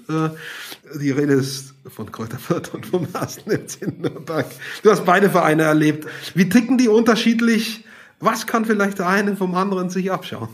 [1.01, 2.39] Die Rede ist von Kräuter
[2.73, 4.47] und vom ersten in Nürnberg.
[4.83, 6.07] Du hast beide Vereine erlebt.
[6.35, 7.85] Wie ticken die unterschiedlich?
[8.21, 10.49] Was kann vielleicht der eine vom anderen sich abschauen?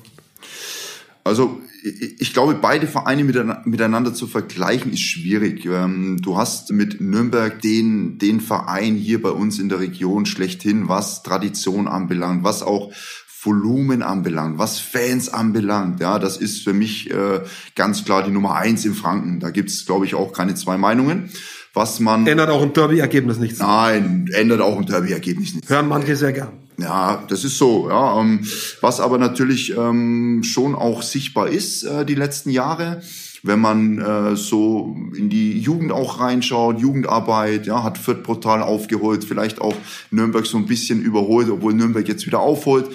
[1.24, 1.60] Also
[2.18, 5.66] ich glaube, beide Vereine miteinander zu vergleichen ist schwierig.
[5.66, 10.88] Ähm, du hast mit Nürnberg den, den Verein hier bei uns in der Region schlechthin,
[10.88, 12.92] was Tradition anbelangt, was auch
[13.42, 16.00] Volumen anbelangt, was Fans anbelangt.
[16.00, 17.40] Ja, das ist für mich äh,
[17.74, 19.38] ganz klar die Nummer eins in Franken.
[19.38, 21.30] Da gibt's, glaube ich, auch keine zwei Meinungen.
[21.72, 23.58] Was man ändert auch ein Derby-Ergebnis nichts.
[23.58, 25.68] Nein, ändert auch ein Derby-Ergebnis nichts.
[25.68, 26.65] Hören manche sehr gern.
[26.78, 27.88] Ja, das ist so.
[27.88, 28.46] Ja, ähm,
[28.80, 33.00] was aber natürlich ähm, schon auch sichtbar ist äh, die letzten Jahre,
[33.42, 39.24] wenn man äh, so in die Jugend auch reinschaut, Jugendarbeit, ja, hat Fürth brutal aufgeholt,
[39.24, 39.74] vielleicht auch
[40.10, 42.86] Nürnberg so ein bisschen überholt, obwohl Nürnberg jetzt wieder aufholt.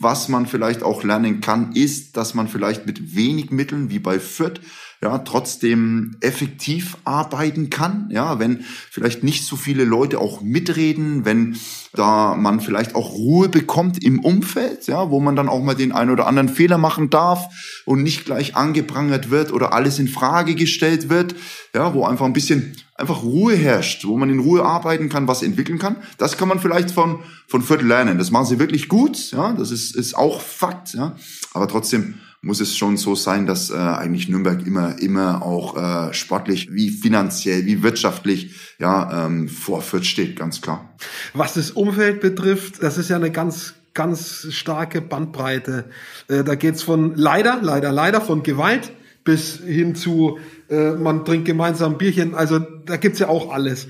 [0.00, 4.20] Was man vielleicht auch lernen kann, ist, dass man vielleicht mit wenig Mitteln, wie bei
[4.20, 4.60] Fürth,
[5.00, 11.56] ja, trotzdem effektiv arbeiten kann, ja, wenn vielleicht nicht so viele Leute auch mitreden, wenn
[11.92, 15.92] da man vielleicht auch Ruhe bekommt im Umfeld, ja, wo man dann auch mal den
[15.92, 17.48] einen oder anderen Fehler machen darf
[17.84, 21.36] und nicht gleich angeprangert wird oder alles in Frage gestellt wird,
[21.74, 25.44] ja, wo einfach ein bisschen einfach Ruhe herrscht, wo man in Ruhe arbeiten kann, was
[25.44, 25.96] entwickeln kann.
[26.18, 28.18] Das kann man vielleicht von von Viertel lernen.
[28.18, 31.14] Das machen sie wirklich gut, ja, das ist ist auch Fakt, ja,
[31.54, 36.14] aber trotzdem muss es schon so sein, dass äh, eigentlich Nürnberg immer immer auch äh,
[36.14, 40.94] sportlich wie finanziell wie wirtschaftlich ja ähm, vor Fürth steht, ganz klar.
[41.34, 45.86] Was das Umfeld betrifft, das ist ja eine ganz ganz starke Bandbreite.
[46.28, 48.92] Äh, da geht's von leider leider leider von Gewalt
[49.24, 50.38] bis hin zu
[50.70, 52.34] äh, man trinkt gemeinsam Bierchen.
[52.34, 53.88] Also da gibt's ja auch alles.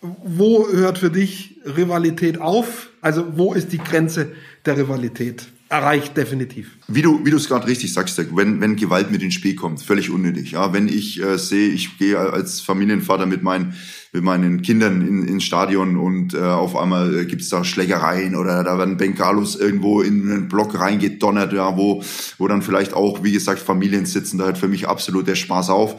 [0.00, 2.90] Wo hört für dich Rivalität auf?
[3.00, 4.32] Also wo ist die Grenze
[4.64, 5.48] der Rivalität?
[5.68, 6.76] Erreicht definitiv.
[6.88, 9.82] Wie du wie du es gerade richtig sagst, wenn wenn Gewalt mit ins Spiel kommt,
[9.82, 10.52] völlig unnötig.
[10.52, 13.74] Ja, wenn ich äh, sehe, ich gehe als Familienvater mit meinen
[14.12, 18.64] mit meinen Kindern in, ins Stadion und äh, auf einmal äh, gibt's da Schlägereien oder
[18.64, 22.02] da werden Bengalos irgendwo in einen Block reingedonnert, ja, wo
[22.38, 25.70] wo dann vielleicht auch wie gesagt Familien sitzen, da hört für mich absolut der Spaß
[25.70, 25.96] auf.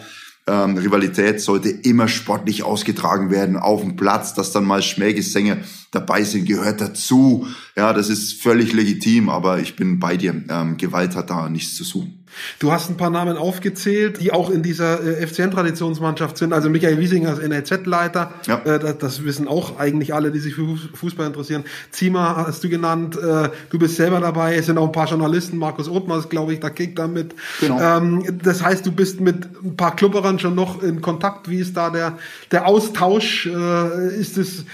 [0.49, 6.23] Ähm, Rivalität sollte immer sportlich ausgetragen werden auf dem Platz, dass dann mal Schmähgesänge dabei
[6.23, 7.45] sind, gehört dazu.
[7.75, 10.43] Ja, das ist völlig legitim, aber ich bin bei dir.
[10.49, 12.18] Ähm, Gewalt hat da nichts zu suchen.
[12.59, 16.53] Du hast ein paar Namen aufgezählt, die auch in dieser äh, FCN-Traditionsmannschaft sind.
[16.53, 18.33] Also Michael Wiesinger als NLZ-Leiter.
[18.47, 18.59] Ja.
[18.63, 21.63] Äh, das, das, wissen auch eigentlich alle, die sich für Fußball interessieren.
[21.91, 23.17] Zima hast du genannt.
[23.17, 24.55] Äh, du bist selber dabei.
[24.55, 25.57] Es sind auch ein paar Journalisten.
[25.57, 27.35] Markus Othmars, glaube ich, da kickt damit.
[27.59, 27.79] Genau.
[27.81, 31.49] Ähm, das heißt, du bist mit ein paar Klubberern schon noch in Kontakt.
[31.49, 32.17] Wie ist da der,
[32.51, 33.47] der Austausch?
[33.47, 34.65] Äh, ist es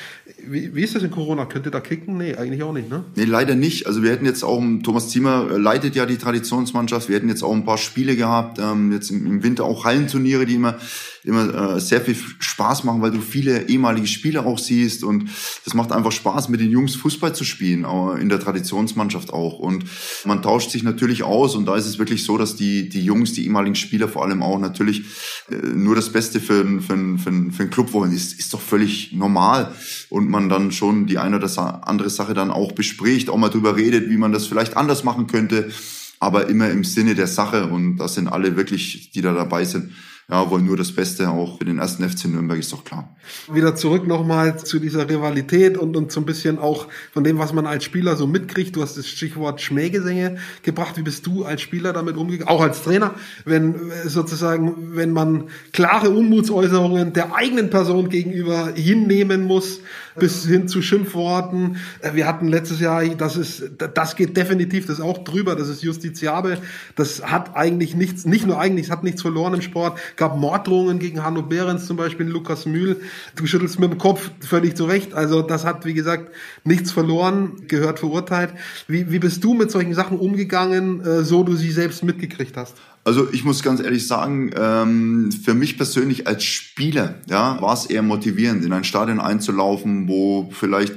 [0.49, 1.45] wie, wie ist das in Corona?
[1.45, 2.17] Könnt ihr da kicken?
[2.17, 3.03] Nee, eigentlich auch nicht, ne?
[3.15, 3.87] Nee, leider nicht.
[3.87, 7.43] Also wir hätten jetzt auch, Thomas Zimmer äh, leitet ja die Traditionsmannschaft, wir hätten jetzt
[7.43, 10.77] auch ein paar Spiele gehabt, ähm, jetzt im, Winter auch Hallenturniere, die immer
[11.25, 15.29] immer äh, sehr viel Spaß machen, weil du viele ehemalige Spieler auch siehst und
[15.65, 17.85] das macht einfach Spaß, mit den Jungs Fußball zu spielen,
[18.19, 19.59] in der Traditionsmannschaft auch.
[19.59, 19.85] Und
[20.25, 23.33] man tauscht sich natürlich aus und da ist es wirklich so, dass die, die Jungs,
[23.33, 25.03] die ehemaligen Spieler vor allem auch natürlich
[25.49, 28.11] äh, nur das Beste für, für, für, für einen Club wollen.
[28.11, 29.73] Ist, ist doch völlig normal
[30.09, 33.75] und man dann schon die eine oder andere Sache dann auch bespricht, auch mal drüber
[33.75, 35.71] redet, wie man das vielleicht anders machen könnte
[36.19, 39.91] aber immer im Sinne der Sache und das sind alle wirklich, die da dabei sind,
[40.27, 43.15] ja, wollen nur das Beste auch für den ersten FC Nürnberg, ist doch klar.
[43.51, 47.53] Wieder zurück nochmal zu dieser Rivalität und, und so ein bisschen auch von dem, was
[47.53, 48.75] man als Spieler so mitkriegt.
[48.75, 50.97] Du hast das Stichwort Schmähgesänge gebracht.
[50.97, 52.47] Wie bist du als Spieler damit umgegangen?
[52.47, 53.13] Auch als Trainer,
[53.45, 53.75] wenn
[54.05, 59.81] sozusagen, wenn man klare Unmutsäußerungen der eigenen Person gegenüber hinnehmen muss,
[60.17, 61.77] bis hin zu Schimpfworten.
[62.01, 63.63] Äh, wir hatten letztes Jahr, das ist,
[63.93, 66.57] das geht definitiv, das ist auch drüber, das ist justiziabel.
[66.95, 69.99] Das hat eigentlich nichts, nicht nur eigentlich, es hat nichts verloren im Sport.
[70.15, 73.01] Gab Morddrohungen gegen Hanno Behrens, zum Beispiel Lukas Mühl.
[73.35, 75.13] Du schüttelst mit dem Kopf völlig zurecht.
[75.13, 76.31] Also das hat, wie gesagt,
[76.63, 78.53] nichts verloren, gehört verurteilt.
[78.87, 82.75] Wie, wie bist du mit solchen Sachen umgegangen, äh, so du sie selbst mitgekriegt hast?
[83.05, 87.85] Also ich muss ganz ehrlich sagen, ähm, für mich persönlich als Spieler ja, war es
[87.85, 90.93] eher motivierend, in ein Stadion einzulaufen, wo vielleicht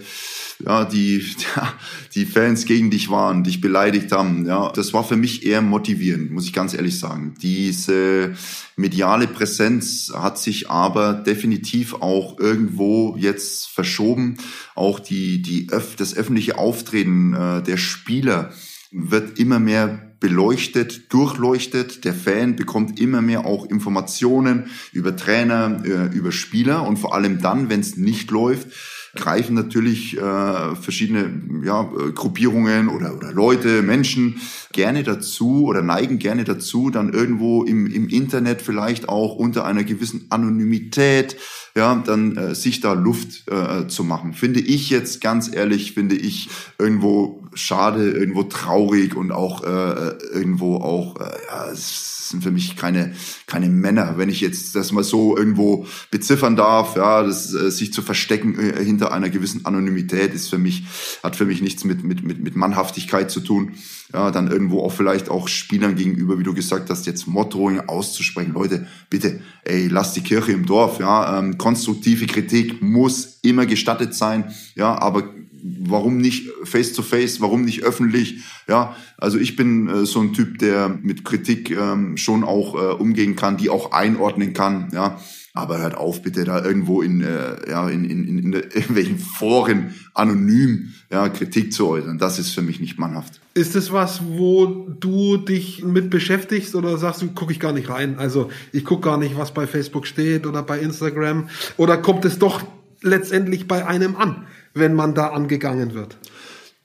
[0.65, 1.23] ja, die,
[2.15, 4.47] die Fans gegen dich waren, dich beleidigt haben.
[4.47, 7.35] Ja, das war für mich eher motivierend, muss ich ganz ehrlich sagen.
[7.43, 8.35] Diese
[8.75, 14.39] mediale Präsenz hat sich aber definitiv auch irgendwo jetzt verschoben.
[14.75, 18.51] Auch die, die das öffentliche Auftreten äh, der Spieler
[18.91, 22.05] wird immer mehr beleuchtet, durchleuchtet.
[22.05, 27.41] Der Fan bekommt immer mehr auch Informationen über Trainer, äh, über Spieler und vor allem
[27.41, 28.69] dann, wenn es nicht läuft,
[29.15, 31.83] greifen natürlich äh, verschiedene ja,
[32.15, 34.41] Gruppierungen oder, oder Leute, Menschen
[34.73, 39.85] gerne dazu oder neigen gerne dazu, dann irgendwo im, im Internet vielleicht auch unter einer
[39.85, 41.37] gewissen Anonymität
[41.77, 44.35] ja, dann äh, sich da Luft äh, zu machen.
[44.35, 46.49] Finde ich jetzt ganz ehrlich, finde ich
[46.79, 52.77] irgendwo schade, irgendwo traurig und auch äh, irgendwo auch, äh, ja, es sind für mich
[52.77, 53.15] keine,
[53.47, 57.93] keine Männer, wenn ich jetzt das mal so irgendwo beziffern darf, ja, das, äh, sich
[57.93, 60.85] zu verstecken äh, hinter einer gewissen Anonymität ist für mich,
[61.23, 63.73] hat für mich nichts mit, mit, mit, mit Mannhaftigkeit zu tun.
[64.13, 68.55] Ja, dann irgendwo auch vielleicht auch Spielern gegenüber, wie du gesagt hast, jetzt Morddrohungen auszusprechen.
[68.55, 74.15] Leute, bitte, ey, lasst die Kirche im Dorf, ja, ähm, konstruktive Kritik muss immer gestattet
[74.15, 75.35] sein, ja, aber
[75.81, 78.45] warum nicht face to face, warum nicht öffentlich?
[78.69, 82.95] Ja, also ich bin äh, so ein Typ, der mit Kritik ähm, schon auch äh,
[82.95, 85.19] umgehen kann, die auch einordnen kann, ja.
[85.55, 89.95] Aber hört auf, bitte da irgendwo in, äh, ja, in, in, in, in irgendwelchen Foren
[90.15, 92.19] anonym ja, Kritik zu äußern.
[92.19, 93.41] Das ist für mich nicht mannhaft.
[93.55, 94.67] Ist das was, wo
[95.01, 98.19] du dich mit beschäftigst oder sagst du, gucke ich gar nicht rein?
[98.19, 101.49] Also ich gucke gar nicht, was bei Facebook steht oder bei Instagram.
[101.77, 102.63] Oder kommt es doch
[103.01, 104.47] letztendlich bei einem an?
[104.75, 106.17] Wenn man da angegangen wird?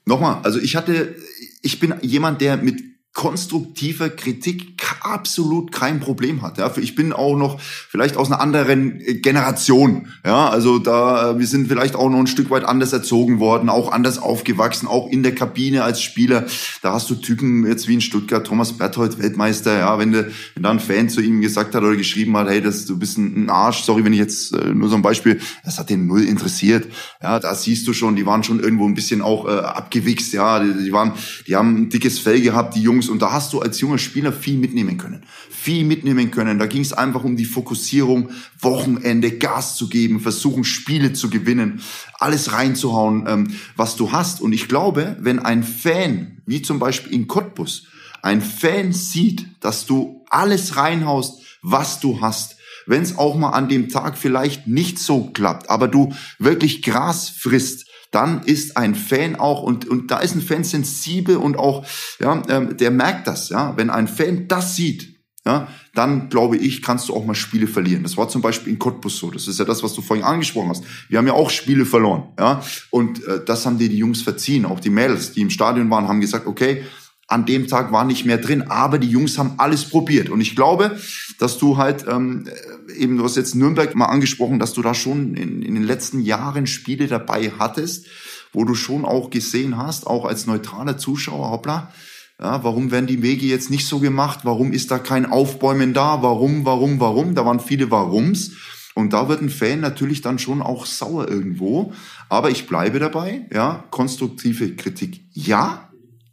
[0.06, 1.14] Nochmal, also ich hatte,
[1.62, 6.58] ich bin jemand, der mit konstruktiver Kritik absolut kein Problem hat.
[6.58, 10.08] Ja, ich bin auch noch vielleicht aus einer anderen Generation.
[10.24, 13.68] Ja, also da äh, wir sind vielleicht auch noch ein Stück weit anders erzogen worden,
[13.68, 16.46] auch anders aufgewachsen, auch in der Kabine als Spieler.
[16.82, 19.78] Da hast du Typen jetzt wie in Stuttgart, Thomas Berthold, Weltmeister.
[19.78, 22.60] Ja, wenn, de, wenn da ein Fan zu ihm gesagt hat oder geschrieben hat, hey,
[22.60, 23.82] das, du bist ein Arsch.
[23.84, 25.40] Sorry, wenn ich jetzt äh, nur so ein Beispiel.
[25.64, 26.88] Das hat den null interessiert.
[27.22, 30.32] Ja, da siehst du schon, die waren schon irgendwo ein bisschen auch äh, abgewichst.
[30.32, 31.12] Ja, die, die waren,
[31.46, 34.32] die haben ein dickes Fell gehabt, die Jungs, und da hast du als junger Spieler
[34.32, 35.22] viel mitnehmen mitnehmen können.
[35.50, 36.58] Viel mitnehmen können.
[36.58, 38.30] Da ging es einfach um die Fokussierung,
[38.60, 41.80] Wochenende Gas zu geben, versuchen Spiele zu gewinnen,
[42.18, 44.40] alles reinzuhauen, ähm, was du hast.
[44.40, 47.86] Und ich glaube, wenn ein Fan, wie zum Beispiel in Cottbus,
[48.22, 53.68] ein Fan sieht, dass du alles reinhaust, was du hast, wenn es auch mal an
[53.68, 57.83] dem Tag vielleicht nicht so klappt, aber du wirklich Gras frisst,
[58.14, 61.84] dann ist ein Fan auch, und, und da ist ein Fan sensibel und auch,
[62.20, 63.76] ja, ähm, der merkt das, ja.
[63.76, 65.14] Wenn ein Fan das sieht,
[65.46, 68.02] ja, dann glaube ich, kannst du auch mal Spiele verlieren.
[68.02, 69.30] Das war zum Beispiel in Cottbus so.
[69.30, 70.84] Das ist ja das, was du vorhin angesprochen hast.
[71.08, 72.62] Wir haben ja auch Spiele verloren, ja.
[72.90, 74.64] Und äh, das haben dir die Jungs verziehen.
[74.64, 76.84] Auch die Mädels, die im Stadion waren, haben gesagt, okay,
[77.26, 80.28] an dem Tag war nicht mehr drin, aber die Jungs haben alles probiert.
[80.28, 80.98] Und ich glaube,
[81.38, 82.48] dass du halt, ähm,
[82.96, 86.20] eben, du hast jetzt Nürnberg mal angesprochen, dass du da schon in, in den letzten
[86.20, 88.06] Jahren Spiele dabei hattest,
[88.52, 91.92] wo du schon auch gesehen hast, auch als neutraler Zuschauer, hoppla,
[92.40, 94.40] ja, warum werden die Wege jetzt nicht so gemacht?
[94.42, 96.22] Warum ist da kein Aufbäumen da?
[96.22, 97.34] Warum, warum, warum?
[97.34, 98.52] Da waren viele Warums.
[98.94, 101.92] Und da wird ein Fan natürlich dann schon auch sauer irgendwo.
[102.28, 105.83] Aber ich bleibe dabei, ja, konstruktive Kritik ja,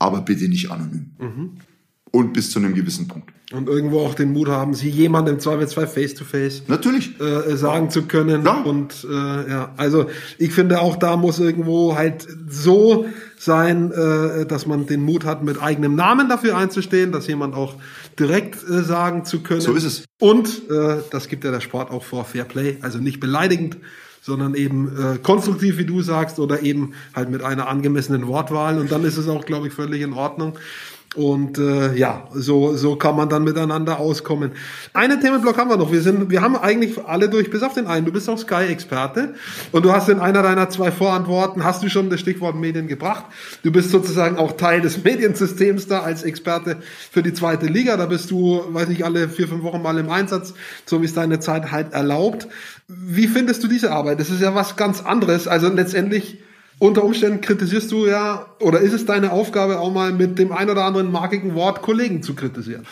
[0.02, 1.12] aber bitte nicht anonym.
[1.20, 1.52] Mhm.
[2.12, 3.32] Und bis zu einem gewissen Punkt.
[3.54, 7.56] Und irgendwo auch den Mut haben, sie jemandem im Zweifelsfall face to face natürlich äh,
[7.56, 8.46] sagen zu können.
[8.46, 8.62] Ja.
[8.62, 13.06] Und äh, ja, also ich finde auch da muss irgendwo halt so
[13.38, 17.76] sein, äh, dass man den Mut hat, mit eigenem Namen dafür einzustehen, dass jemand auch
[18.20, 19.62] direkt äh, sagen zu können.
[19.62, 20.06] So ist es.
[20.20, 23.78] Und äh, das gibt ja der Sport auch vor Fair Play, also nicht beleidigend,
[24.22, 28.80] sondern eben äh, konstruktiv, wie du sagst, oder eben halt mit einer angemessenen Wortwahl.
[28.80, 30.54] Und dann ist es auch, glaube ich, völlig in Ordnung.
[31.14, 34.52] Und äh, ja, so, so kann man dann miteinander auskommen.
[34.94, 35.92] Einen Themenblock haben wir noch.
[35.92, 38.06] Wir, sind, wir haben eigentlich alle durch, bis auf den einen.
[38.06, 39.34] Du bist auch Sky-Experte
[39.74, 43.26] und du hast in einer deiner zwei Vorantworten, hast du schon das Stichwort Medien gebracht.
[43.64, 46.78] Du bist sozusagen auch Teil des Mediensystems da als Experte
[47.12, 47.98] für die zweite Liga.
[47.98, 50.54] Da bist du, weiß nicht, alle vier, fünf Wochen mal im Einsatz,
[50.86, 52.48] so wie es deine Zeit halt erlaubt.
[52.88, 54.22] Wie findest du diese Arbeit?
[54.22, 55.50] Das ist ja was ganz anderes.
[55.50, 56.38] Also letztendlich
[56.82, 60.68] unter Umständen kritisierst du ja, oder ist es deine Aufgabe auch mal mit dem ein
[60.68, 62.88] oder anderen markigen Wort Kollegen zu kritisieren?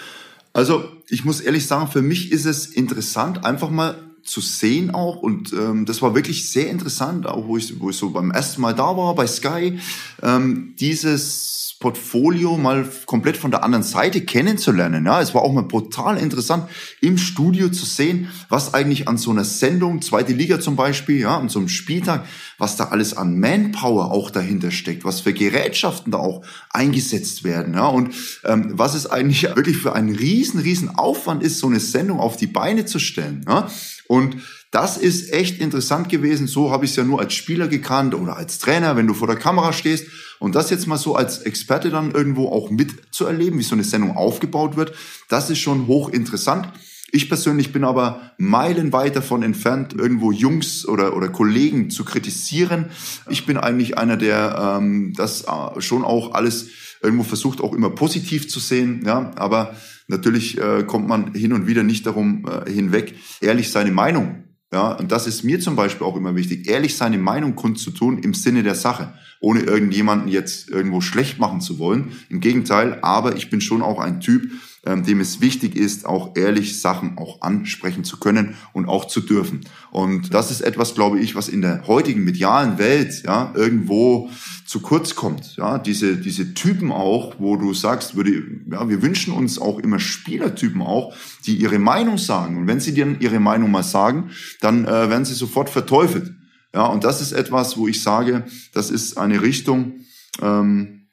[0.54, 5.24] Also ich muss ehrlich sagen, für mich ist es interessant, einfach mal zu sehen auch
[5.24, 8.62] und ähm, das war wirklich sehr interessant, auch wo ich, wo ich so beim ersten
[8.62, 9.80] Mal da war bei Sky,
[10.22, 15.06] ähm, dieses Portfolio mal komplett von der anderen Seite kennenzulernen.
[15.06, 16.66] Ja, es war auch mal brutal interessant,
[17.00, 21.38] im Studio zu sehen, was eigentlich an so einer Sendung, zweite Liga zum Beispiel, ja,
[21.38, 22.26] an so einem Spieltag,
[22.58, 27.74] was da alles an Manpower auch dahinter steckt, was für Gerätschaften da auch eingesetzt werden,
[27.76, 28.14] ja, und
[28.44, 32.36] ähm, was es eigentlich wirklich für einen riesen, riesen Aufwand ist, so eine Sendung auf
[32.36, 33.70] die Beine zu stellen, ja,
[34.08, 34.36] und
[34.72, 36.46] das ist echt interessant gewesen.
[36.46, 39.28] So habe ich es ja nur als Spieler gekannt oder als Trainer, wenn du vor
[39.28, 40.08] der Kamera stehst.
[40.38, 44.16] Und das jetzt mal so als Experte dann irgendwo auch mitzuerleben, wie so eine Sendung
[44.16, 44.94] aufgebaut wird,
[45.28, 46.72] das ist schon hochinteressant.
[47.12, 52.92] Ich persönlich bin aber meilenweit davon entfernt, irgendwo Jungs oder, oder Kollegen zu kritisieren.
[53.28, 56.68] Ich bin eigentlich einer, der ähm, das äh, schon auch alles
[57.02, 59.02] irgendwo versucht, auch immer positiv zu sehen.
[59.04, 59.76] Ja, aber
[60.08, 64.92] natürlich äh, kommt man hin und wieder nicht darum äh, hinweg, ehrlich seine Meinung ja,
[64.92, 68.62] und das ist mir zum Beispiel auch immer wichtig, ehrlich seine Meinung kundzutun im Sinne
[68.62, 72.12] der Sache, ohne irgendjemanden jetzt irgendwo schlecht machen zu wollen.
[72.30, 74.52] Im Gegenteil, aber ich bin schon auch ein Typ,
[74.90, 79.22] ähm, dem es wichtig ist, auch ehrlich Sachen auch ansprechen zu können und auch zu
[79.22, 79.62] dürfen.
[79.92, 84.32] Und das ist etwas, glaube ich, was in der heutigen medialen Welt ja irgendwo
[84.66, 85.58] zu kurz kommt.
[85.58, 88.32] Ja, diese diese Typen auch, wo du sagst, würde
[88.72, 91.14] ja, wir wünschen uns auch immer Spielertypen auch,
[91.46, 92.58] die ihre Meinung sagen.
[92.58, 96.34] Und wenn sie dir ihre Meinung mal sagen, dann äh, werden sie sofort verteufelt.
[96.74, 100.06] Ja, und das ist etwas, wo ich sage, das ist eine Richtung,
[100.42, 101.10] ähm,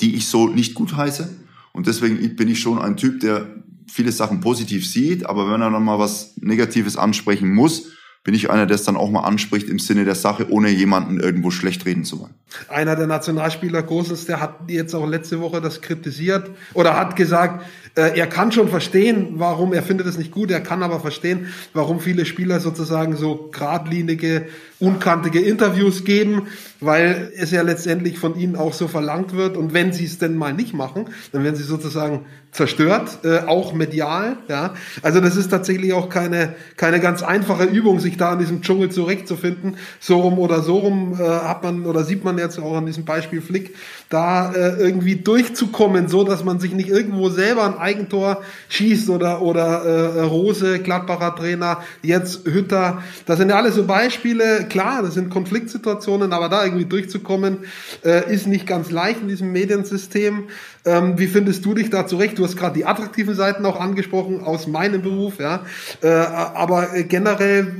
[0.00, 1.47] die ich so nicht gut heiße
[1.78, 3.46] und deswegen bin ich schon ein Typ, der
[3.86, 7.92] viele Sachen positiv sieht, aber wenn er dann mal was Negatives ansprechen muss,
[8.24, 11.20] bin ich einer, der es dann auch mal anspricht im Sinne der Sache, ohne jemanden
[11.20, 12.34] irgendwo schlecht reden zu wollen.
[12.68, 17.64] Einer der Nationalspieler Großes, der hat jetzt auch letzte Woche das kritisiert oder hat gesagt,
[18.00, 22.00] er kann schon verstehen, warum, er findet es nicht gut, er kann aber verstehen, warum
[22.00, 24.46] viele Spieler sozusagen so geradlinige,
[24.78, 26.48] unkantige Interviews geben,
[26.80, 29.56] weil es ja letztendlich von ihnen auch so verlangt wird.
[29.56, 33.72] Und wenn sie es denn mal nicht machen, dann werden sie sozusagen zerstört, äh, auch
[33.72, 34.38] medial.
[34.48, 38.62] Ja, also das ist tatsächlich auch keine keine ganz einfache Übung, sich da in diesem
[38.62, 39.76] Dschungel zurechtzufinden.
[40.00, 43.04] So rum oder so rum äh, hat man oder sieht man jetzt auch an diesem
[43.04, 43.74] Beispiel Flick,
[44.08, 49.42] da äh, irgendwie durchzukommen, so dass man sich nicht irgendwo selber ein Eigentor schießt oder
[49.42, 53.02] oder äh, Rose, Gladbacher Trainer, jetzt Hütter.
[53.26, 54.66] Das sind ja alles so Beispiele.
[54.68, 57.58] Klar, das sind Konfliktsituationen, aber da irgendwie durchzukommen,
[58.04, 60.44] äh, ist nicht ganz leicht in diesem Mediensystem.
[60.86, 62.38] Ähm, wie findest du dich da zurecht?
[62.38, 65.64] Du hast gerade die attraktiven Seiten auch angesprochen aus meinem Beruf, ja.
[66.00, 67.74] Äh, aber generell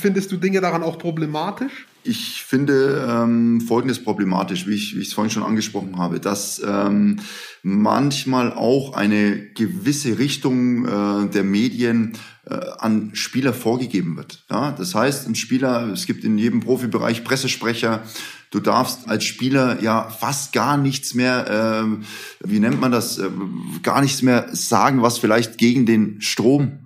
[0.00, 1.86] findest du Dinge daran auch problematisch?
[2.06, 7.20] Ich finde ähm, Folgendes problematisch, wie ich, es vorhin schon angesprochen habe, dass ähm,
[7.62, 12.12] manchmal auch eine gewisse Richtung äh, der Medien
[12.46, 14.44] äh, an Spieler vorgegeben wird.
[14.48, 18.04] Ja, das heißt, ein Spieler, es gibt in jedem Profibereich Pressesprecher,
[18.52, 23.28] du darfst als Spieler ja fast gar nichts mehr, äh, wie nennt man das, äh,
[23.82, 26.85] gar nichts mehr sagen, was vielleicht gegen den Strom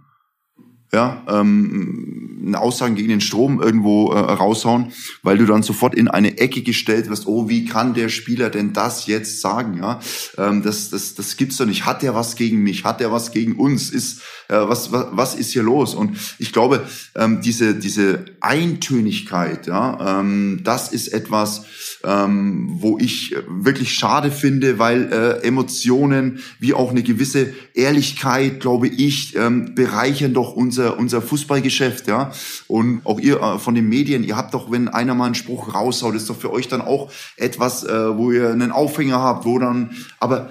[0.93, 6.09] ja, ähm, eine Aussagen gegen den Strom irgendwo äh, raushauen, weil du dann sofort in
[6.09, 9.78] eine Ecke gestellt wirst, oh, wie kann der Spieler denn das jetzt sagen?
[9.78, 10.01] Ja,
[10.36, 11.86] ähm, das, das, das gibt's doch nicht.
[11.86, 12.84] Hat der was gegen mich?
[12.84, 13.91] Hat der was gegen uns?
[13.91, 15.95] Ist äh, was, was, was ist hier los?
[15.95, 16.84] Und ich glaube,
[17.14, 21.66] ähm, diese, diese Eintönigkeit, ja, ähm, das ist etwas,
[22.03, 28.88] ähm, wo ich wirklich schade finde, weil äh, Emotionen wie auch eine gewisse Ehrlichkeit, glaube
[28.88, 32.33] ich, ähm, bereichern doch unser unser Fußballgeschäft, ja.
[32.66, 35.74] Und auch ihr äh, von den Medien, ihr habt doch, wenn einer mal einen Spruch
[35.74, 39.59] raushaut, ist doch für euch dann auch etwas, äh, wo ihr einen Aufhänger habt, wo
[39.59, 40.51] dann, aber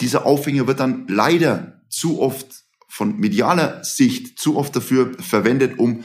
[0.00, 2.46] dieser Aufhänger wird dann leider zu oft
[2.88, 6.04] von medialer Sicht zu oft dafür verwendet, um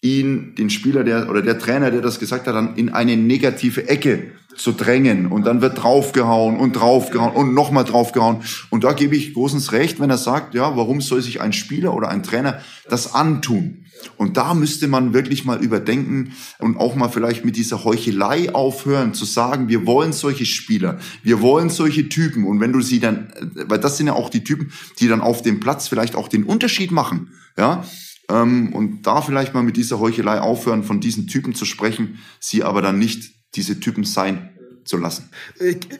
[0.00, 3.88] ihn, den Spieler, der oder der Trainer, der das gesagt hat, dann in eine negative
[3.88, 8.42] Ecke zu drängen und dann wird draufgehauen und draufgehauen und nochmal draufgehauen.
[8.70, 11.94] Und da gebe ich Großens recht, wenn er sagt, ja, warum soll sich ein Spieler
[11.94, 13.84] oder ein Trainer das antun?
[14.16, 19.14] Und da müsste man wirklich mal überdenken und auch mal vielleicht mit dieser Heuchelei aufhören,
[19.14, 22.44] zu sagen, wir wollen solche Spieler, wir wollen solche Typen.
[22.44, 23.32] Und wenn du sie dann,
[23.66, 26.44] weil das sind ja auch die Typen, die dann auf dem Platz vielleicht auch den
[26.44, 27.84] Unterschied machen, ja,
[28.30, 32.62] ähm, und da vielleicht mal mit dieser Heuchelei aufhören, von diesen Typen zu sprechen, sie
[32.62, 34.50] aber dann nicht diese Typen sein
[34.84, 35.28] zu lassen.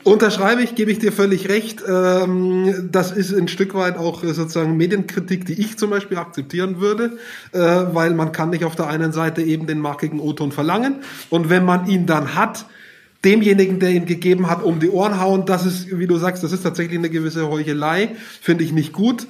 [0.03, 1.83] Unterschreibe ich, gebe ich dir völlig recht.
[1.87, 7.17] Ähm, das ist ein Stück weit auch sozusagen Medienkritik, die ich zum Beispiel akzeptieren würde,
[7.51, 10.95] äh, weil man kann nicht auf der einen Seite eben den markigen O-Ton verlangen
[11.29, 12.65] und wenn man ihn dann hat,
[13.23, 16.51] demjenigen, der ihn gegeben hat, um die Ohren hauen, das ist, wie du sagst, das
[16.51, 19.27] ist tatsächlich eine gewisse Heuchelei, finde ich nicht gut.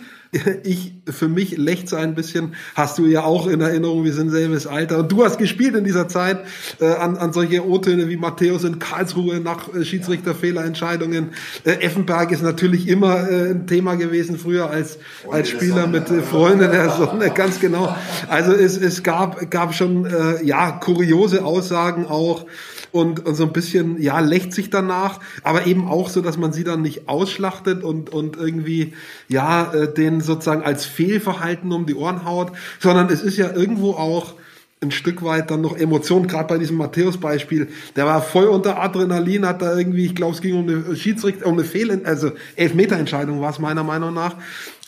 [0.64, 4.68] Ich, für mich lächzt ein bisschen, hast du ja auch in Erinnerung, wir sind selbes
[4.68, 5.00] Alter.
[5.00, 6.42] Und du hast gespielt in dieser Zeit
[6.80, 11.32] äh, an, an solche O-Töne wie Matthäus in Karlsruhe nach äh, Schiedsrichterfehlerentscheidungen.
[11.64, 15.00] Äh, Effenberg ist natürlich immer äh, ein Thema gewesen früher als,
[15.32, 17.96] als Spieler mit äh, Freunden der Sonne, ganz genau.
[18.28, 22.46] Also es, es gab, gab schon äh, ja kuriose Aussagen auch
[22.92, 26.54] und, und so ein bisschen, ja, lächt sich danach, aber eben auch so, dass man
[26.54, 28.94] sie dann nicht ausschlachtet und, und irgendwie,
[29.28, 33.92] ja, äh, den sozusagen als Fehlverhalten um die Ohren haut, sondern es ist ja irgendwo
[33.92, 34.34] auch
[34.82, 39.46] ein Stück weit dann noch Emotionen, gerade bei diesem Matthäus-Beispiel, der war voll unter Adrenalin,
[39.46, 43.42] hat da irgendwie, ich glaube, es ging um eine Schiedsrichter, um eine Fehl, also Elfmeterentscheidung
[43.42, 44.38] war es meiner Meinung nach.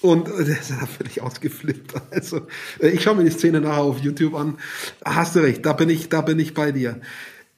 [0.02, 1.94] Und äh, der ist da völlig ausgeflippt.
[2.10, 2.48] Also,
[2.80, 4.58] äh, ich schaue mir die Szene nachher auf YouTube an.
[5.04, 7.00] Hast du recht, da bin ich, da bin ich bei dir.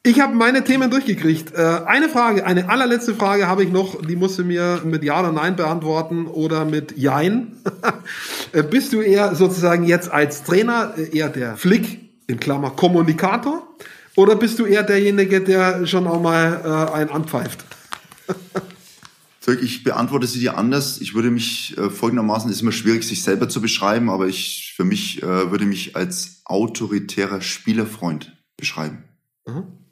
[0.05, 1.53] Ich habe meine Themen durchgekriegt.
[1.53, 5.21] Äh, eine Frage, eine allerletzte Frage habe ich noch, die musst du mir mit Ja
[5.21, 7.53] oder Nein beantworten oder mit Jein.
[8.51, 13.67] Äh, bist du eher sozusagen jetzt als Trainer äh, eher der Flick, in Klammer Kommunikator,
[14.15, 17.65] oder bist du eher derjenige, der schon auch mal einen anpfeift?
[19.61, 21.01] ich beantworte sie dir anders.
[21.01, 24.73] Ich würde mich äh, folgendermaßen, es ist immer schwierig, sich selber zu beschreiben, aber ich
[24.75, 29.05] für mich äh, würde mich als autoritärer Spielerfreund beschreiben.
[29.47, 29.82] Mhm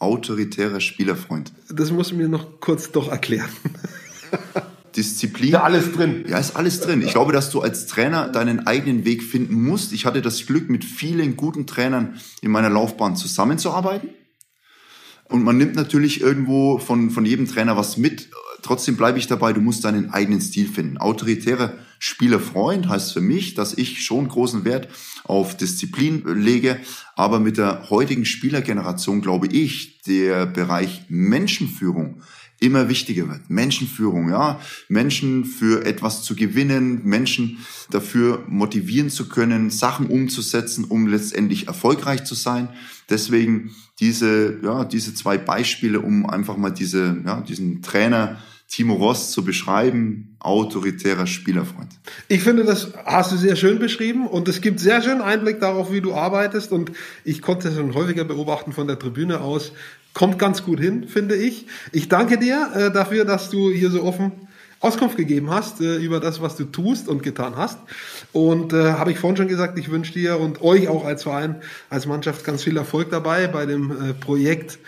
[0.00, 1.52] autoritärer Spielerfreund.
[1.68, 3.50] Das muss mir noch kurz doch erklären.
[4.96, 5.52] Disziplin.
[5.52, 6.24] Ja, alles drin.
[6.28, 7.02] Ja, ist alles drin.
[7.02, 9.92] Ich glaube, dass du als Trainer deinen eigenen Weg finden musst.
[9.92, 14.10] Ich hatte das Glück, mit vielen guten Trainern in meiner Laufbahn zusammenzuarbeiten.
[15.24, 18.30] Und man nimmt natürlich irgendwo von, von jedem Trainer was mit.
[18.62, 20.98] Trotzdem bleibe ich dabei, du musst deinen eigenen Stil finden.
[20.98, 24.88] Autoritärer Spielerfreund heißt für mich, dass ich schon großen Wert
[25.24, 26.80] auf Disziplin lege.
[27.14, 32.22] Aber mit der heutigen Spielergeneration glaube ich, der Bereich Menschenführung
[32.60, 33.48] immer wichtiger wird.
[33.48, 34.60] Menschenführung, ja.
[34.88, 37.58] Menschen für etwas zu gewinnen, Menschen
[37.90, 42.68] dafür motivieren zu können, Sachen umzusetzen, um letztendlich erfolgreich zu sein.
[43.08, 48.38] Deswegen diese, ja, diese zwei Beispiele, um einfach mal diese, ja, diesen Trainer
[48.70, 51.88] Timo Ross zu beschreiben, autoritärer Spielerfreund.
[52.28, 55.92] Ich finde, das hast du sehr schön beschrieben und es gibt sehr schön Einblick darauf,
[55.92, 56.92] wie du arbeitest und
[57.24, 59.72] ich konnte es schon häufiger beobachten von der Tribüne aus.
[60.14, 61.66] Kommt ganz gut hin, finde ich.
[61.90, 64.32] Ich danke dir äh, dafür, dass du hier so offen
[64.80, 67.78] Auskunft gegeben hast äh, über das, was du tust und getan hast.
[68.32, 71.60] Und äh, habe ich vorhin schon gesagt, ich wünsche dir und euch auch als Verein,
[71.90, 74.78] als Mannschaft ganz viel Erfolg dabei bei dem äh, Projekt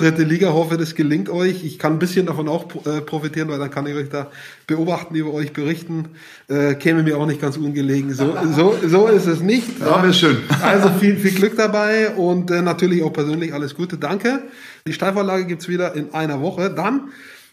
[0.00, 0.52] dritte Liga.
[0.52, 1.64] Hoffe, das gelingt euch.
[1.64, 4.30] Ich kann ein bisschen davon auch äh, profitieren, weil dann kann ich euch da
[4.66, 6.10] beobachten, über euch berichten.
[6.48, 8.12] Äh, käme mir auch nicht ganz ungelegen.
[8.14, 9.80] So, so, so ist es nicht.
[9.80, 10.38] Ja, wäre schön.
[10.62, 13.98] Also viel, viel Glück dabei und äh, natürlich auch persönlich alles Gute.
[13.98, 14.42] Danke.
[14.86, 16.70] Die Steilvorlage gibt's wieder in einer Woche.
[16.70, 17.10] Dann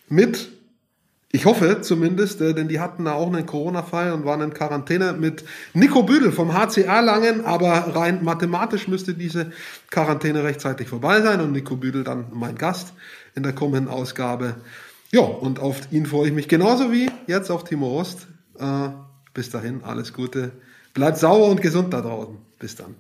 [0.07, 0.54] mit
[1.31, 5.13] ich hoffe zumindest, äh, denn die hatten da auch einen Corona-Fall und waren in Quarantäne
[5.13, 9.51] mit Nico Büdel vom HCA Langen, aber rein mathematisch müsste diese
[9.89, 12.93] Quarantäne rechtzeitig vorbei sein und Nico Büdel dann mein Gast
[13.35, 14.55] in der kommenden Ausgabe.
[15.11, 18.27] Ja, und auf ihn freue ich mich genauso wie jetzt auf Timo Rost.
[18.57, 18.89] Äh,
[19.33, 20.51] bis dahin, alles Gute.
[20.93, 22.37] Bleibt sauber und gesund da draußen.
[22.59, 22.95] Bis dann.